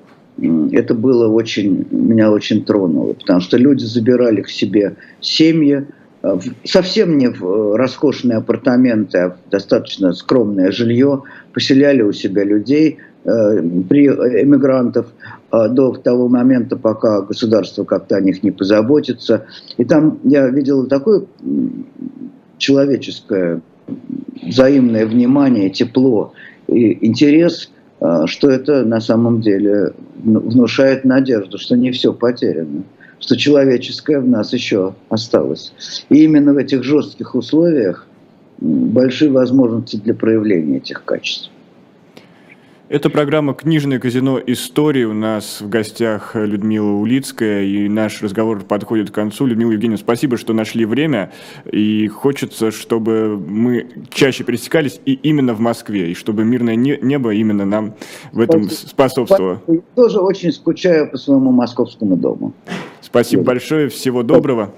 [0.71, 5.85] это было очень, меня очень тронуло, потому что люди забирали к себе семьи,
[6.23, 11.23] э, совсем не в э, роскошные апартаменты, а в достаточно скромное жилье,
[11.53, 15.07] поселяли у себя людей, э, при эмигрантов
[15.51, 19.45] э, до того момента, пока государство как-то о них не позаботится.
[19.77, 21.25] И там я видел такое
[22.57, 23.61] человеческое
[24.43, 26.33] взаимное внимание, тепло
[26.67, 29.93] и интерес, э, что это на самом деле
[30.23, 32.83] внушает надежду, что не все потеряно,
[33.19, 35.73] что человеческое в нас еще осталось.
[36.09, 38.07] И именно в этих жестких условиях
[38.61, 41.51] большие возможности для проявления этих качеств.
[42.91, 44.37] Это программа «Книжное казино.
[44.45, 45.05] Истории».
[45.05, 49.45] У нас в гостях Людмила Улицкая, и наш разговор подходит к концу.
[49.45, 51.31] Людмила Евгеньевна, спасибо, что нашли время,
[51.71, 57.63] и хочется, чтобы мы чаще пересекались и именно в Москве, и чтобы мирное небо именно
[57.63, 57.93] нам
[58.33, 59.61] в этом способствовало.
[59.67, 62.51] Я тоже очень скучаю по своему московскому дому.
[62.99, 64.73] Спасибо большое, всего доброго.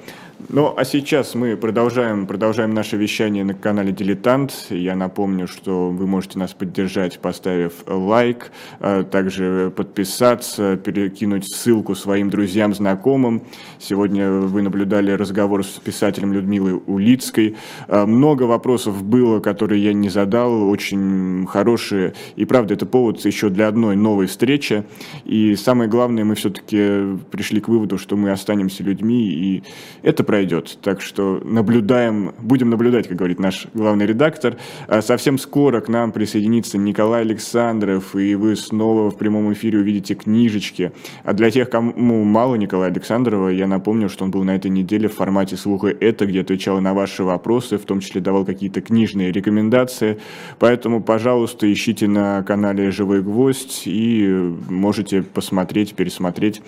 [0.49, 4.67] Ну, а сейчас мы продолжаем, продолжаем наше вещание на канале «Дилетант».
[4.69, 12.29] Я напомню, что вы можете нас поддержать, поставив лайк, а также подписаться, перекинуть ссылку своим
[12.29, 13.43] друзьям, знакомым.
[13.79, 17.55] Сегодня вы наблюдали разговор с писателем Людмилой Улицкой.
[17.87, 22.15] А, много вопросов было, которые я не задал, очень хорошие.
[22.35, 24.83] И правда, это повод еще для одной новой встречи.
[25.23, 29.63] И самое главное, мы все-таки пришли к выводу, что мы останемся людьми, и
[30.01, 30.79] это пройдет.
[30.81, 34.57] Так что наблюдаем, будем наблюдать, как говорит наш главный редактор.
[34.88, 40.15] А совсем скоро к нам присоединится Николай Александров, и вы снова в прямом эфире увидите
[40.15, 40.91] книжечки.
[41.23, 45.07] А для тех, кому мало Николая Александрова, я напомню, что он был на этой неделе
[45.07, 49.31] в формате «Слуха это», где отвечал на ваши вопросы, в том числе давал какие-то книжные
[49.31, 50.17] рекомендации.
[50.57, 56.63] Поэтому, пожалуйста, ищите на канале «Живой гвоздь» и можете посмотреть, пересмотреть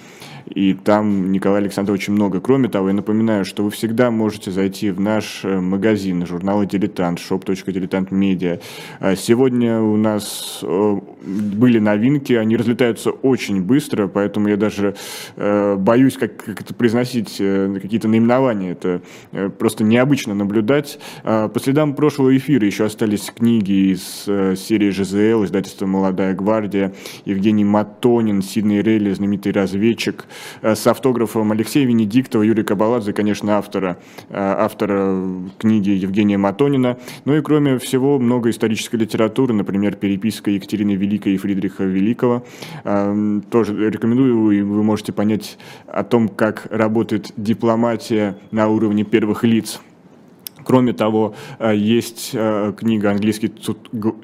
[0.45, 2.39] и там Николай Александров очень много.
[2.39, 7.19] Кроме того, я напоминаю, что вы всегда можете зайти в наш э, магазин журнала «Дилетант»,
[7.19, 8.61] shop.diletantmedia.
[8.99, 14.95] А сегодня у нас э, были новинки, они разлетаются очень быстро, поэтому я даже
[15.35, 18.71] э, боюсь как, как это произносить, какие-то наименования.
[18.71, 19.01] Это
[19.57, 20.99] просто необычно наблюдать.
[21.23, 24.01] А по следам прошлого эфира еще остались книги из
[24.59, 26.93] серии ЖЗЛ, издательства «Молодая гвардия»,
[27.25, 30.25] Евгений Матонин, Сидней Релли, знаменитый разведчик,
[30.61, 33.97] с автографом Алексея Венедиктова, Юрия Кабаладзе, конечно, автора,
[34.29, 35.23] э, автора
[35.57, 36.97] книги Евгения Матонина.
[37.25, 42.45] Ну и кроме всего, много исторической литературы, например, переписка Екатерины Великой и Фридриха Великого.
[42.83, 45.57] Э, тоже рекомендую, и вы можете понять
[45.87, 49.79] о том, как работает дипломатия на уровне первых лиц
[50.65, 53.53] Кроме того, э, есть э, книга «Английский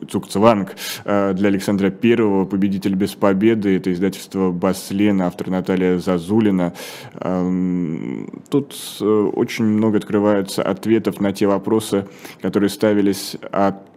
[0.09, 0.75] Цукцванг»
[1.05, 3.77] э, для Александра Первого, «Победитель без победы».
[3.77, 6.73] Это издательство Баслена, автор Наталья Зазулина.
[7.19, 12.07] Эм, тут очень много открывается ответов на те вопросы,
[12.41, 13.90] которые ставились от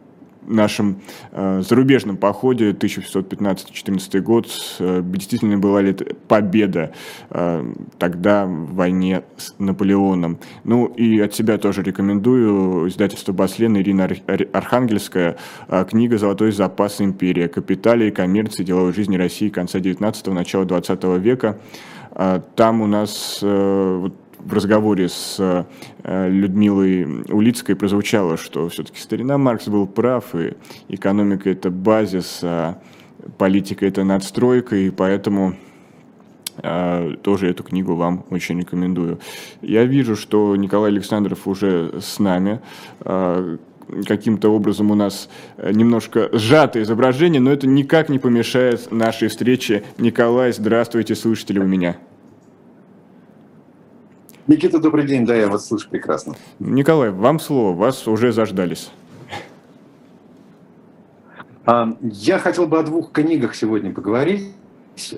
[0.47, 1.01] нашем
[1.32, 5.95] э, зарубежном походе 1615-14 год э, действительно была ли
[6.28, 6.92] победа
[7.30, 10.38] э, тогда в войне с Наполеоном.
[10.64, 14.09] Ну и от себя тоже рекомендую издательство Баслен Ирина
[14.53, 15.36] Архангельская
[15.68, 17.47] э, книга «Золотой запас империи.
[17.47, 21.59] Капиталии, коммерции, деловой жизни России конца 19-го, начала 20 века».
[22.14, 24.14] Э, там у нас э, вот,
[24.45, 30.55] в разговоре с э, Людмилой Улицкой прозвучало, что все-таки старина Маркс был прав, и
[30.88, 32.78] экономика– это базис, а
[33.38, 35.55] политика– это надстройка, и поэтому
[36.59, 39.18] э, тоже эту книгу вам очень рекомендую.
[39.62, 42.61] Я вижу, что Николай Александров уже с нами.
[43.01, 43.57] Э,
[44.07, 45.28] каким-то образом у нас
[45.59, 49.84] немножко сжатое изображение, но это никак не помешает нашей встрече.
[49.99, 51.99] Николай, здравствуйте, слышите ли у меня?
[54.47, 56.34] Никита, добрый день, да, я вас слышу прекрасно.
[56.59, 58.90] Николай, вам слово, вас уже заждались.
[61.64, 64.53] А, я хотел бы о двух книгах сегодня поговорить.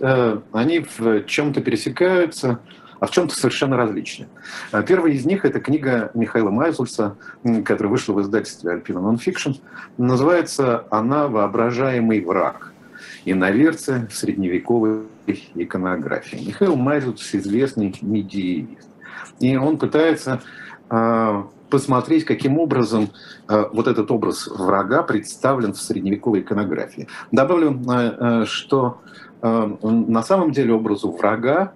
[0.01, 2.61] Э, они в чем-то пересекаются,
[3.01, 4.29] а в чем-то совершенно различны.
[4.71, 7.17] А, первая из них– это книга Михаила Майзульса,
[7.65, 9.57] которая вышла в издательстве Alpina Nonfiction.
[9.99, 12.73] Называется она «Воображаемый враг.
[13.25, 15.03] Иноверцы в средневековой
[15.57, 16.47] иконографии».
[16.47, 18.89] Михаил Майзульс– известный медиевист.
[19.41, 20.41] И он пытается
[20.89, 23.11] а, посмотреть, каким образом
[23.49, 27.09] э, вот этот образ врага представлен в средневековой иконографии.
[27.33, 28.99] Добавлю, э, что
[29.43, 31.73] на самом деле образу врага а,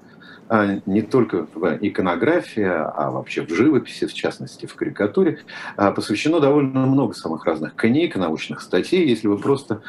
[0.87, 5.39] не только в иконографии, а вообще в живописи, в частности в карикатуре,
[5.77, 9.07] а, посвящено довольно много самых разных книг, научных статей.
[9.07, 9.83] Если вы просто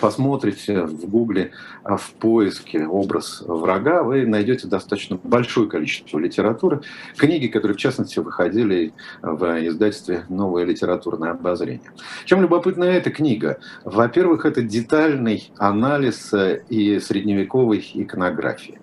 [0.00, 1.52] посмотрите в Гугле
[1.84, 6.80] а, в поиске образ врага, вы найдете достаточно большое количество литературы.
[7.16, 11.90] Книги, которые в частности выходили в издательстве «Новое литературное обозрение».
[12.24, 13.58] Чем любопытна эта книга?
[13.84, 18.78] Во-первых, это детальный анализ э, и средневековой иконографии.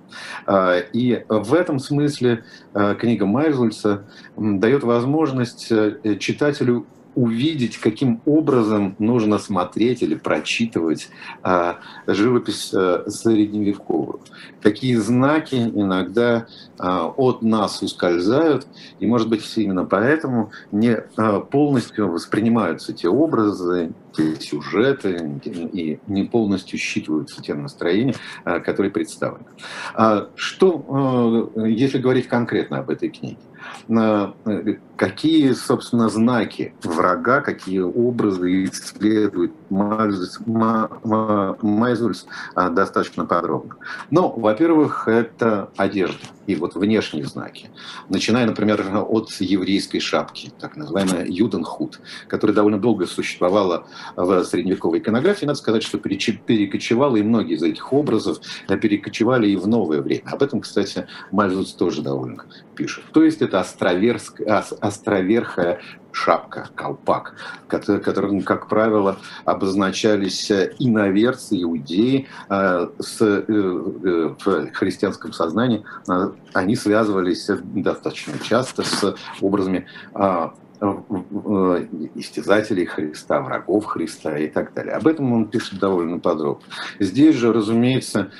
[0.94, 2.44] И в этом смысле
[2.74, 4.04] э, книга Майзульса
[4.36, 6.86] дает возможность э, читателю
[7.16, 11.10] увидеть, каким образом нужно смотреть или прочитывать
[11.42, 14.20] а, живопись а, средневековую.
[14.62, 16.48] Какие знаки иногда
[16.78, 18.68] а, от нас ускользают,
[19.00, 26.24] и, может быть, именно поэтому не а, полностью воспринимаются те образы, те сюжеты, и не
[26.24, 29.46] полностью считываются те настроения, а, которые представлены.
[29.94, 33.38] А, что, а, если говорить конкретно об этой книге?
[34.96, 40.40] Какие, собственно, знаки врага, какие образы исследует Майзульс
[42.56, 43.76] достаточно подробно.
[44.12, 47.70] Ну, во-первых, это одежда и вот внешние знаки.
[48.10, 55.46] Начиная, например, от еврейской шапки, так называемая юденхут, которая довольно долго существовала в средневековой иконографии.
[55.46, 60.24] Надо сказать, что перекочевала и многие из этих образов перекочевали и в новое время.
[60.26, 63.06] Об этом, кстати, Мальзус тоже довольно пишет.
[63.14, 64.64] То есть это островерская,
[64.94, 65.80] островерхая
[66.12, 67.36] шапка, колпак,
[67.68, 75.84] которым, как правило, обозначались иноверцы, иудеи э, с, э, э, в христианском сознании.
[76.54, 80.54] Они связывались достаточно часто с образами а,
[82.16, 84.94] истязателей Христа, врагов Христа и так далее.
[84.96, 86.64] Об этом он пишет довольно подробно.
[87.00, 88.32] Здесь же, разумеется,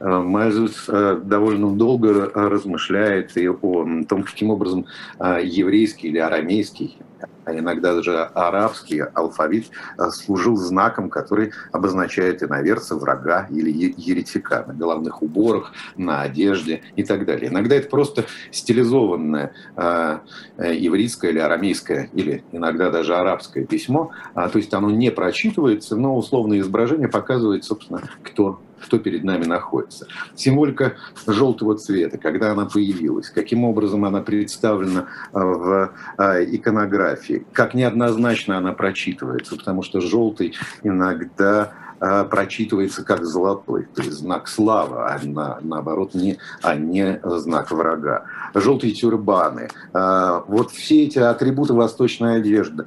[0.00, 4.86] Мальзус довольно долго размышляет и о том, каким образом
[5.18, 6.98] еврейский или арамейский
[7.44, 14.74] а иногда даже арабский алфавит а, служил знаком, который обозначает иноверца, врага или еретика на
[14.74, 17.50] головных уборах, на одежде и так далее.
[17.50, 20.18] Иногда это просто стилизованное э,
[20.58, 26.16] еврейское или арамейское, или иногда даже арабское письмо, а, то есть оно не прочитывается, но
[26.16, 30.06] условное изображение показывает, собственно, кто что перед нами находится.
[30.34, 30.94] Символика
[31.26, 38.58] желтого цвета, когда она появилась, каким образом она представлена а, в а, иконографии, как неоднозначно
[38.58, 45.58] она прочитывается, потому что желтый иногда прочитывается как золотой, то есть знак славы, а на,
[45.62, 48.24] наоборот не, а не знак врага.
[48.54, 52.86] Желтые тюрбаны, а, вот все эти атрибуты восточной одежды,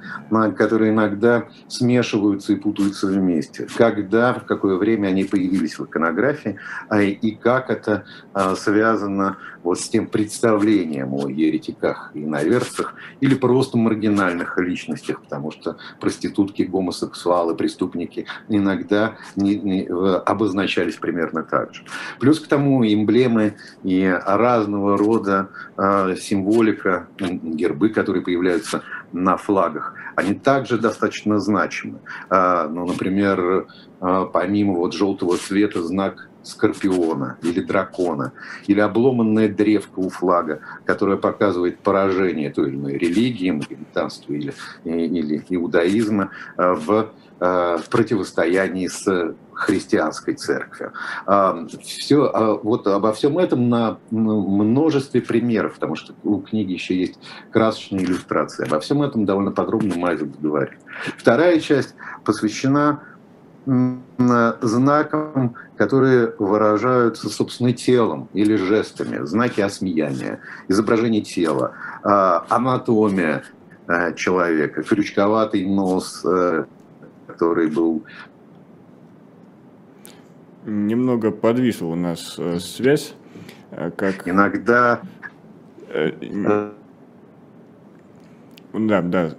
[0.57, 3.67] которые иногда смешиваются и путаются вместе.
[3.75, 6.57] Когда, в какое время они появились в иконографии,
[6.89, 8.05] а, и как это
[8.55, 15.77] связано вот с тем представлением о еретиках и наверцах, или просто маргинальных личностях, потому что
[15.99, 19.00] проститутки, гомосексуалы, преступники иногда
[19.35, 21.83] не, не, обозначались примерно так же.
[22.19, 30.33] Плюс к тому эмблемы и разного рода э, символика, гербы, которые появляются на флагах, они
[30.33, 31.99] также достаточно значимы.
[32.29, 33.67] Э, ну, например,
[34.01, 38.33] э, помимо вот желтого цвета знак скорпиона или дракона,
[38.65, 45.43] или обломанная древка у флага, которая показывает поражение той или иной религии, магометанства или, или
[45.49, 47.11] иудаизма в,
[47.41, 50.93] в противостоянии с христианской церковью.
[51.25, 56.95] А, Все, а вот обо всем этом на множестве примеров, потому что у книги еще
[56.95, 57.19] есть
[57.51, 58.67] красочные иллюстрации.
[58.67, 60.79] Обо всем этом довольно подробно Майзел говорит.
[61.17, 63.01] Вторая часть посвящена
[64.61, 71.73] знаком, которые выражаются, собственно, телом или жестами, знаки осмеяния, изображение тела,
[72.03, 73.43] а, анатомия,
[74.15, 74.83] человека.
[74.83, 76.25] Крючковатый нос,
[77.41, 78.03] который был...
[80.63, 83.15] Немного подвисла у нас связь.
[83.97, 84.27] Как...
[84.27, 85.01] Иногда
[88.73, 89.31] да, да,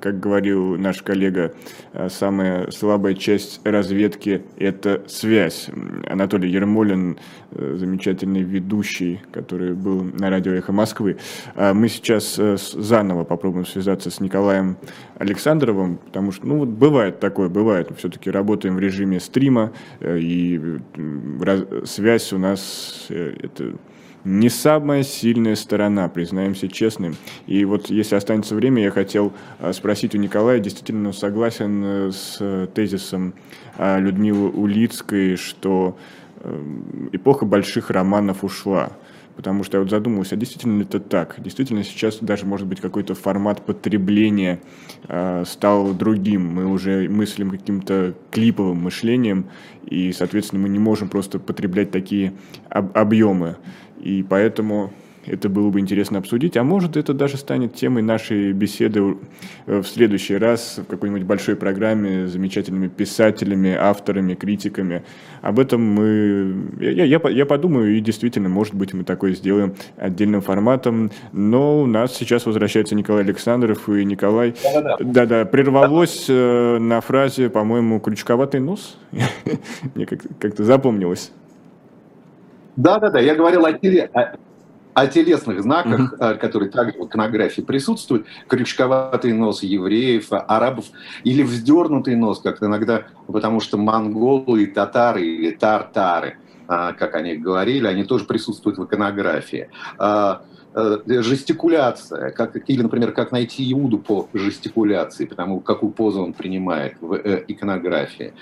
[0.00, 1.54] как говорил наш коллега,
[1.92, 5.68] э, самая слабая часть разведки– это связь.
[6.08, 7.18] Анатолий Ермолин,
[7.52, 11.18] э, замечательный ведущий, который был на радио «Эхо Москвы».
[11.54, 14.76] А мы сейчас э, заново попробуем связаться с Николаем
[15.18, 17.90] Александровым, потому что, ну вот бывает такое, бывает.
[17.90, 20.78] Мы все-таки работаем в режиме стрима, и
[21.84, 23.74] связь у нас– это
[24.24, 27.16] не самая сильная сторона, признаемся честным.
[27.46, 32.68] И вот если останется время, я хотел а, спросить у Николая, действительно согласен э, с
[32.74, 33.34] тезисом
[33.78, 35.96] а, Людмилы Улицкой, что
[36.40, 36.62] э,
[37.12, 38.92] эпоха больших романов ушла.
[39.36, 41.36] Потому что я вот задумался, а действительно ли это так?
[41.38, 44.60] Действительно сейчас даже, может быть, какой-то формат потребления
[45.08, 46.46] э, стал другим.
[46.46, 49.46] Мы уже мыслим каким-то клиповым мышлением,
[49.86, 52.34] и, соответственно, мы не можем просто потреблять такие
[52.68, 53.56] об- объемы.
[54.02, 54.92] И поэтому
[55.26, 56.56] это было бы интересно обсудить.
[56.56, 59.16] А может, это даже станет темой нашей беседы
[59.66, 65.04] в следующий раз в какой-нибудь большой программе с замечательными писателями, авторами, критиками.
[65.42, 66.70] Об этом мы...
[66.80, 71.10] Я, я, я подумаю, и действительно, может быть, мы такое сделаем отдельным форматом.
[71.32, 74.54] Но у нас сейчас возвращается Николай Александров, и Николай...
[75.00, 78.96] Да-да, прервалось э, на фразе, по-моему, «крючковатый нос».
[79.94, 81.32] Мне как-то запомнилось.
[82.80, 84.36] Да-да-да, я говорил о, теле, о,
[84.94, 86.38] о телесных знаках, uh-huh.
[86.38, 88.26] которые также в иконографии присутствуют.
[88.48, 90.86] Крючковатый нос евреев, арабов,
[91.22, 97.34] или вздернутый нос, как иногда, потому что монголы и татары, или тартары, а, как они
[97.34, 99.68] говорили, они тоже присутствуют в иконографии
[99.98, 100.34] э,
[101.06, 107.14] жестикуляция, как, или, например, как найти Иуду по жестикуляции, потому какую позу он принимает в
[107.14, 108.32] э, иконографии.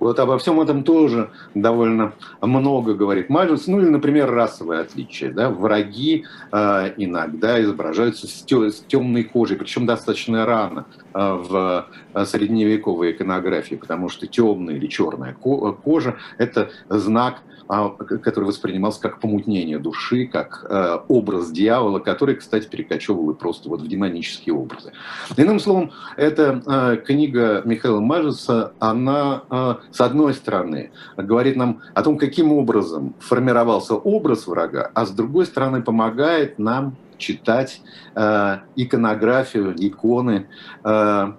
[0.00, 3.66] Вот обо всем этом тоже довольно много говорит Мальвинс.
[3.66, 5.30] Ну или, например, расовые отличия.
[5.30, 5.50] Да?
[5.50, 8.42] Враги э, иногда изображаются с,
[8.88, 15.34] темной кожей, причем достаточно рано э, в э, средневековой иконографии, потому что темная или черная
[15.34, 20.66] кожа– это знак а, который воспринимался как помутнение души, как
[21.06, 24.92] образ дьявола, который, кстати, перекочевывал просто вот в демонические образы.
[25.36, 32.52] Иным словом, эта книга Михаила Мажеса, она, с одной стороны, говорит нам о том, каким
[32.52, 37.80] образом формировался образ врага, а с другой стороны, помогает нам читать
[38.16, 40.48] э, иконографию, иконы,
[40.82, 41.32] э,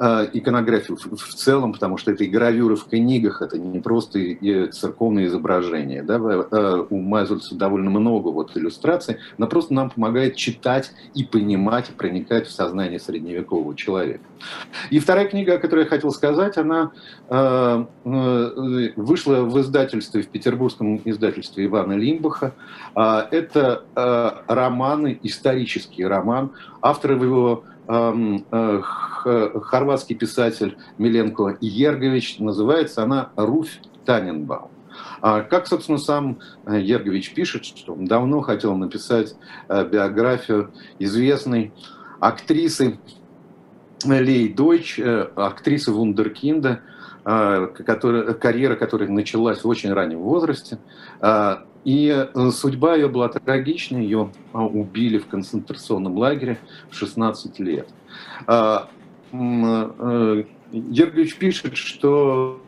[0.00, 4.18] иконографию в целом, потому что это и гравюры в книгах, это не просто
[4.72, 6.02] церковные изображения.
[6.02, 6.14] Да?
[6.14, 12.46] Э, у Майзульца довольно много вот иллюстраций, но просто нам помогает читать и понимать, проникать
[12.46, 14.24] в сознание средневекового человека.
[14.88, 16.92] И вторая книга, о которой я хотел сказать, она
[17.28, 22.54] э, вышла в издательстве, в петербургском издательстве Ивана Лимбаха.
[22.94, 23.84] Это
[24.46, 26.52] романы, исторический роман.
[26.80, 27.69] Автор его Э,
[28.80, 32.38] хорватский писатель Миленко Ергович.
[32.38, 34.70] Называется она «Руфь Таненбаум».
[35.20, 39.34] А как, собственно, сам э, Ергович пишет, что он давно хотел написать
[39.68, 41.72] э, биографию известной
[42.20, 42.98] актрисы
[44.04, 44.98] Лей Дойч,
[45.36, 46.80] актрисы Вундеркинда,
[47.22, 50.78] которая, карьера которой началась в очень раннем возрасте.
[51.84, 56.58] И э, судьба ее была трагичной, ее убили в концентрационном лагере
[56.90, 57.88] в 16 лет.
[58.46, 58.88] А,
[59.32, 62.60] э, Ергович пишет, что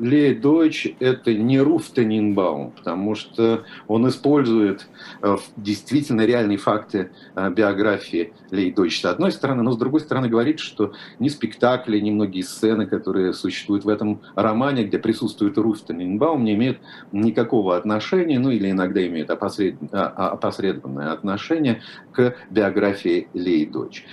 [0.00, 4.86] Лея Дойч– это не Руф Тенинбаум, потому что он использует
[5.22, 10.28] э, действительно реальные факты э, биографии Леи Дойч с одной стороны, но с другой стороны
[10.28, 15.82] говорит, что ни спектакли, ни многие сцены, которые существуют в этом романе, где присутствует Руф
[15.82, 16.78] Тенинбаум, не имеют
[17.12, 24.04] никакого отношения, ну или иногда имеют опосредованное, опосредованное отношение к биографии Леи Дойч.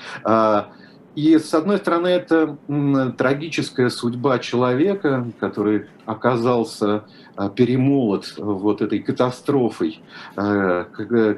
[1.11, 2.57] А, и, с одной стороны, это
[3.17, 7.05] трагическая судьба человека, который оказался
[7.35, 10.01] а, перемолот вот этой катастрофой,
[10.35, 10.85] э,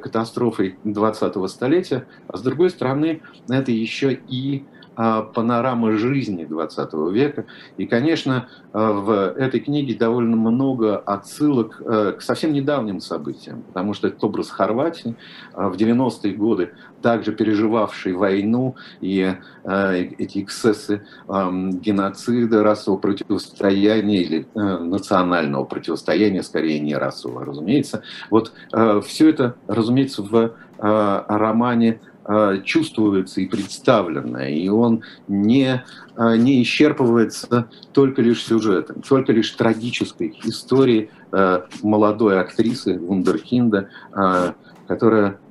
[0.01, 7.45] катастрофой 20-го столетия, а с другой стороны, это еще и а, панорама жизни 20 века.
[7.77, 13.93] И, конечно, а, в этой книге довольно много отсылок э, к совсем недавним событиям, потому
[13.93, 15.15] что этот образ Хорватии
[15.53, 16.71] а, в 90-е годы,
[17.01, 19.35] также переживавший войну и
[19.65, 28.03] эти эксцессы геноцида, расового противостояния или э, национального противостояния, скорее не расового, разумеется.
[28.29, 28.53] Вот
[29.05, 31.99] все это, разумеется, в романе
[32.63, 35.83] чувствуется и представлено, и он не,
[36.17, 41.09] не исчерпывается только лишь сюжетом, только лишь трагической историей
[41.81, 43.89] молодой актрисы Вундеркинда,
[44.87, 45.42] которая Э,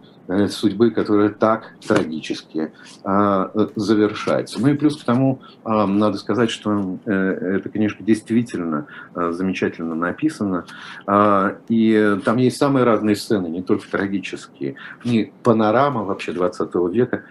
[0.49, 2.73] судьбы, которая так трагически
[3.05, 4.61] а, э, завершается.
[4.61, 9.95] Ну и плюс к тому, а, надо сказать, что э, эта книжка действительно а, замечательно
[9.95, 10.65] написана,
[11.07, 14.77] а, и там есть самые разные сцены, не только трагические.
[15.05, 17.25] И панорама вообще 20 века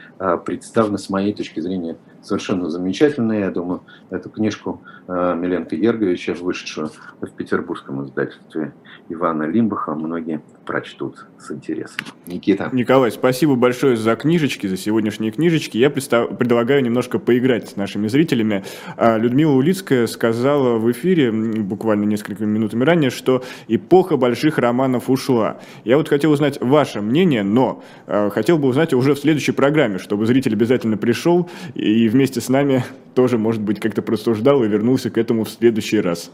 [0.46, 3.40] представлена, с моей точки зрения, совершенно замечательная.
[3.40, 8.74] Я думаю, эту книжку а, Миленко Ерговича, вышедшую в петербургском издательстве
[9.10, 12.06] Ивана Лимбаха, многие прочтут с интересом.
[12.28, 12.70] Никита.
[12.72, 15.78] Николай, спасибо большое за книжечки, за сегодняшние книжечки.
[15.78, 18.64] Я предлагаю немножко поиграть с нашими зрителями.
[18.96, 25.60] А, Людмила Улицкая сказала в эфире буквально несколькими минутами ранее, что эпоха больших романов ушла.
[25.84, 29.98] Я вот хотел узнать ваше мнение, но а, хотел бы узнать уже в следующей программе,
[29.98, 32.84] чтобы зритель обязательно пришел и вместе с нами
[33.16, 36.32] тоже, может быть, как-то просуждал и вернулся к этому в следующий раз.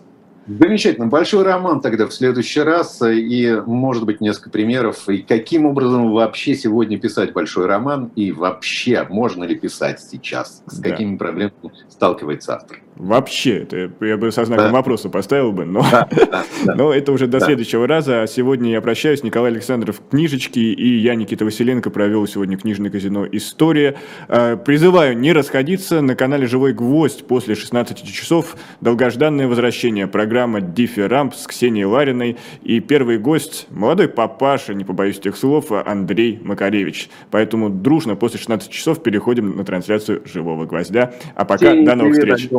[0.48, 1.08] Замечательно.
[1.08, 3.02] Большой роман тогда в следующий раз.
[3.02, 5.10] И, может быть, несколько примеров.
[5.10, 8.12] И каким образом вообще сегодня писать большой роман?
[8.16, 10.64] И вообще, можно ли писать сейчас?
[10.68, 10.90] С да.
[10.90, 12.82] какими проблемами сталкивается автор?
[12.98, 14.72] Вообще, это я бы со знаком да.
[14.72, 16.76] вопроса поставил бы, но, да, да, да.
[16.76, 17.46] но это уже до да.
[17.46, 18.24] следующего раза.
[18.24, 19.24] А сегодня я прощаюсь.
[19.24, 23.96] Николай Александров книжечки и я, Никита Василенко, провел сегодня книжное казино «История».
[24.28, 26.02] А, призываю не расходиться.
[26.02, 30.08] На канале «Живой гвоздь» после 16 часов долгожданное возвращение.
[30.08, 32.38] Программа «Дифферамп» с Ксенией Лариной.
[32.64, 37.10] И первый гость– молодой папаша, не побоюсь тех слов, Андрей Макаревич.
[37.30, 41.14] Поэтому дружно после 16 часов переходим на трансляцию «Живого гвоздя».
[41.36, 42.50] А пока до новых встреч.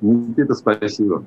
[0.00, 1.26] Никита, спасибо.